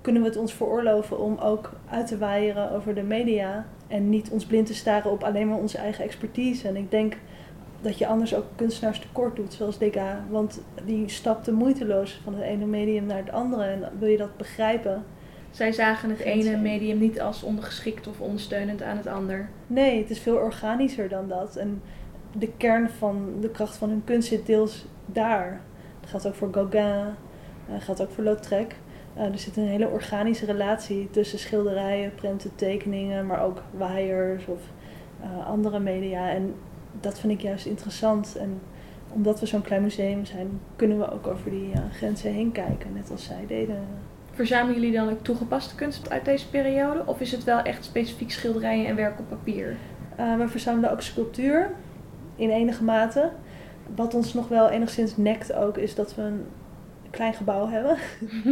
kunnen 0.00 0.22
we 0.22 0.28
het 0.28 0.36
ons 0.36 0.52
veroorloven 0.52 1.18
om 1.18 1.38
ook 1.38 1.72
uit 1.90 2.06
te 2.06 2.18
waaieren 2.18 2.70
over 2.70 2.94
de 2.94 3.02
media. 3.02 3.66
En 3.86 4.08
niet 4.08 4.30
ons 4.30 4.44
blind 4.44 4.66
te 4.66 4.74
staren 4.74 5.10
op 5.10 5.22
alleen 5.22 5.48
maar 5.48 5.58
onze 5.58 5.78
eigen 5.78 6.04
expertise. 6.04 6.68
En 6.68 6.76
ik 6.76 6.90
denk 6.90 7.16
dat 7.84 7.98
je 7.98 8.06
anders 8.06 8.34
ook 8.34 8.44
kunstenaars 8.54 8.98
tekort 8.98 9.36
doet, 9.36 9.52
zoals 9.52 9.78
Degas. 9.78 10.16
Want 10.30 10.62
die 10.84 11.08
stapte 11.08 11.52
moeiteloos 11.52 12.20
van 12.24 12.34
het 12.34 12.42
ene 12.42 12.66
medium 12.66 13.06
naar 13.06 13.18
het 13.18 13.30
andere. 13.30 13.62
En 13.64 13.92
wil 13.98 14.08
je 14.08 14.16
dat 14.16 14.36
begrijpen, 14.36 15.04
zij 15.50 15.72
zagen 15.72 16.10
het 16.10 16.18
ene 16.18 16.56
medium 16.56 16.98
niet 16.98 17.20
als 17.20 17.42
ondergeschikt 17.42 18.06
of 18.06 18.20
ondersteunend 18.20 18.82
aan 18.82 18.96
het 18.96 19.06
ander. 19.06 19.48
Nee, 19.66 19.98
het 19.98 20.10
is 20.10 20.18
veel 20.18 20.36
organischer 20.36 21.08
dan 21.08 21.28
dat. 21.28 21.56
En 21.56 21.82
de 22.32 22.52
kern 22.56 22.90
van 22.90 23.32
de 23.40 23.50
kracht 23.50 23.76
van 23.76 23.88
hun 23.88 24.04
kunst 24.04 24.28
zit 24.28 24.46
deels 24.46 24.86
daar. 25.06 25.60
Dat 26.00 26.10
geldt 26.10 26.26
ook 26.26 26.34
voor 26.34 26.52
Gauguin, 26.52 27.14
dat 27.68 27.82
geldt 27.82 28.02
ook 28.02 28.10
voor 28.10 28.24
Lautrec. 28.24 28.72
Uh, 29.16 29.22
er 29.22 29.38
zit 29.38 29.56
een 29.56 29.68
hele 29.68 29.88
organische 29.88 30.46
relatie 30.46 31.08
tussen 31.10 31.38
schilderijen, 31.38 32.14
prenten, 32.14 32.54
tekeningen, 32.54 33.26
maar 33.26 33.42
ook 33.42 33.62
waaiers 33.70 34.46
of 34.46 34.60
uh, 35.20 35.46
andere 35.46 35.78
media. 35.78 36.30
En 36.30 36.54
dat 37.00 37.20
vind 37.20 37.32
ik 37.32 37.40
juist 37.40 37.66
interessant. 37.66 38.36
En 38.36 38.60
omdat 39.12 39.40
we 39.40 39.46
zo'n 39.46 39.62
klein 39.62 39.82
museum 39.82 40.24
zijn, 40.24 40.60
kunnen 40.76 40.98
we 40.98 41.12
ook 41.12 41.26
over 41.26 41.50
die 41.50 41.68
uh, 41.68 41.78
grenzen 41.92 42.32
heen 42.32 42.52
kijken, 42.52 42.92
net 42.92 43.10
als 43.10 43.24
zij 43.24 43.44
deden. 43.46 43.86
Verzamelen 44.32 44.80
jullie 44.80 44.96
dan 44.96 45.10
ook 45.10 45.24
toegepaste 45.24 45.74
kunst 45.74 46.10
uit 46.10 46.24
deze 46.24 46.48
periode? 46.48 47.02
Of 47.06 47.20
is 47.20 47.32
het 47.32 47.44
wel 47.44 47.58
echt 47.58 47.84
specifiek 47.84 48.30
schilderijen 48.30 48.86
en 48.86 48.96
werk 48.96 49.18
op 49.18 49.28
papier? 49.28 49.76
Uh, 50.20 50.36
we 50.36 50.48
verzamelen 50.48 50.92
ook 50.92 51.00
sculptuur 51.00 51.70
in 52.36 52.50
enige 52.50 52.84
mate. 52.84 53.30
Wat 53.94 54.14
ons 54.14 54.34
nog 54.34 54.48
wel 54.48 54.68
enigszins 54.68 55.16
nekt 55.16 55.52
ook, 55.52 55.76
is 55.76 55.94
dat 55.94 56.14
we 56.14 56.22
een 56.22 56.44
klein 57.10 57.34
gebouw 57.34 57.68
hebben. 57.68 57.96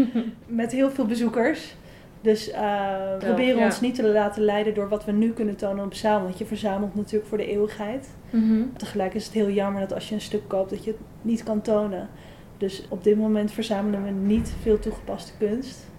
met 0.47 0.73
heel 0.73 0.91
veel 0.91 1.07
bezoekers. 1.07 1.77
Dus 2.23 2.49
uh, 2.49 2.55
we 2.55 3.17
proberen 3.19 3.65
ons 3.65 3.81
niet 3.81 3.95
te 3.95 4.09
laten 4.09 4.43
leiden 4.43 4.75
door 4.75 4.89
wat 4.89 5.05
we 5.05 5.13
nu 5.13 5.33
kunnen 5.33 5.57
tonen 5.57 5.85
op 5.85 5.95
zaal. 5.95 6.23
Want 6.23 6.39
je 6.39 6.45
verzamelt 6.45 6.95
natuurlijk 6.95 7.29
voor 7.29 7.39
de 7.39 7.47
eeuwigheid. 7.47 8.09
Mm 8.31 8.73
Tegelijk 8.77 9.15
is 9.15 9.25
het 9.25 9.35
heel 9.35 9.51
jammer 9.51 9.81
dat 9.81 9.95
als 9.95 10.09
je 10.09 10.15
een 10.15 10.21
stuk 10.21 10.49
koopt, 10.49 10.71
dat 10.71 10.85
je 10.85 10.91
het 10.91 11.01
niet 11.23 11.43
kan 11.43 11.61
tonen. 11.61 12.09
Dus 12.57 12.87
op 12.89 13.05
dit 13.05 13.17
moment 13.17 13.53
verzamelen 13.53 14.05
we 14.05 14.11
niet 14.11 14.55
veel 14.61 14.79
toegepaste 14.79 15.33
kunst. 15.39 15.91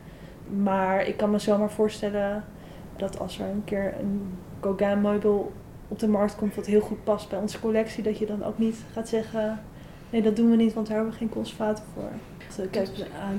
Maar 0.63 1.07
ik 1.07 1.17
kan 1.17 1.31
me 1.31 1.39
zomaar 1.39 1.71
voorstellen 1.71 2.43
dat 2.95 3.19
als 3.19 3.39
er 3.39 3.45
een 3.45 3.63
keer 3.65 3.93
een 3.99 4.38
Gauguin 4.62 5.01
meubel 5.01 5.51
op 5.88 5.99
de 5.99 6.07
markt 6.07 6.36
komt 6.36 6.55
wat 6.55 6.65
heel 6.65 6.81
goed 6.81 7.03
past 7.03 7.29
bij 7.29 7.39
onze 7.39 7.59
collectie, 7.59 8.03
dat 8.03 8.17
je 8.17 8.25
dan 8.25 8.43
ook 8.43 8.57
niet 8.57 8.77
gaat 8.93 9.09
zeggen, 9.09 9.59
nee 10.09 10.21
dat 10.21 10.36
doen 10.36 10.49
we 10.49 10.55
niet, 10.55 10.73
want 10.73 10.88
daar 10.88 10.95
hebben 10.95 11.13
we 11.13 11.19
geen 11.19 11.29
conservator 11.29 11.86
voor. 11.93 12.09
Dus, 12.47 12.69
kijk, 12.69 12.89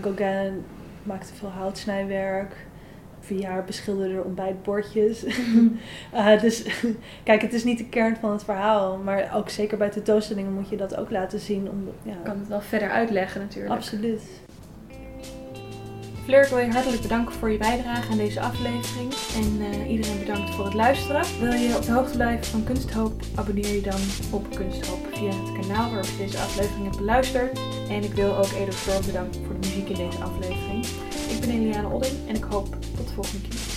Gauguin 0.01 0.65
maakte 1.03 1.35
veel 1.35 1.49
houtsnijwerk 1.49 2.67
vier 3.25 3.41
jaar 3.41 3.65
beschilderde 3.65 4.23
ontbijtbordjes. 4.25 5.25
uh, 6.15 6.41
dus 6.41 6.65
kijk, 7.25 7.43
het 7.43 7.53
is 7.53 7.65
niet 7.65 7.79
de 7.79 7.89
kern 7.89 8.17
van 8.17 8.33
het 8.33 8.45
verhaal. 8.45 8.97
Maar 8.97 9.31
ook 9.35 9.49
zeker 9.49 9.79
bij 9.79 9.91
tentoonstellingen 9.91 10.53
moet 10.53 10.69
je 10.69 10.77
dat 10.77 10.97
ook 10.97 11.11
laten 11.11 11.41
zien. 11.41 11.71
Om, 11.71 11.89
ja. 12.03 12.15
kan 12.25 12.39
het 12.39 12.49
wel 12.49 12.61
verder 12.61 12.91
uitleggen 12.91 13.41
natuurlijk. 13.41 13.75
Absoluut. 13.75 14.23
Fleur, 16.25 16.43
ik 16.43 16.49
wil 16.49 16.59
je 16.59 16.71
hartelijk 16.71 17.03
bedanken 17.03 17.35
voor 17.35 17.51
je 17.51 17.59
bijdrage 17.59 18.11
aan 18.11 18.17
deze 18.17 18.41
aflevering. 18.41 19.13
En 19.37 19.61
uh, 19.61 19.91
iedereen 19.91 20.19
bedankt 20.19 20.51
voor 20.51 20.65
het 20.65 20.75
luisteren. 20.75 21.23
Wil 21.41 21.53
je 21.53 21.77
op 21.77 21.83
de 21.83 21.93
hoogte 21.93 22.17
blijven 22.17 22.45
van 22.45 22.65
Kunsthoop? 22.65 23.23
Abonneer 23.35 23.75
je 23.75 23.81
dan 23.81 24.01
op 24.31 24.57
Kunsthoop 24.57 25.07
via 25.13 25.31
het 25.31 25.67
kanaal 25.67 25.91
waarop 25.91 26.07
je 26.07 26.25
deze 26.25 26.39
aflevering 26.39 26.85
hebt 26.85 26.97
beluisterd. 26.97 27.61
En 27.89 28.03
ik 28.03 28.13
wil 28.13 28.37
ook 28.37 28.53
Edo 28.53 28.71
Storm 28.71 29.07
bedanken 29.07 29.45
voor 29.45 29.61
de 29.61 29.69
muziek 29.69 29.89
in 29.89 30.09
deze 30.09 30.23
aflevering. 30.23 30.87
Ik 31.29 31.41
ben 31.41 31.51
Eliane 31.51 31.89
Odding 31.89 32.29
en 32.29 32.35
ik 32.35 32.45
hoop 32.45 32.77
volgende 33.15 33.49
keer. 33.49 33.74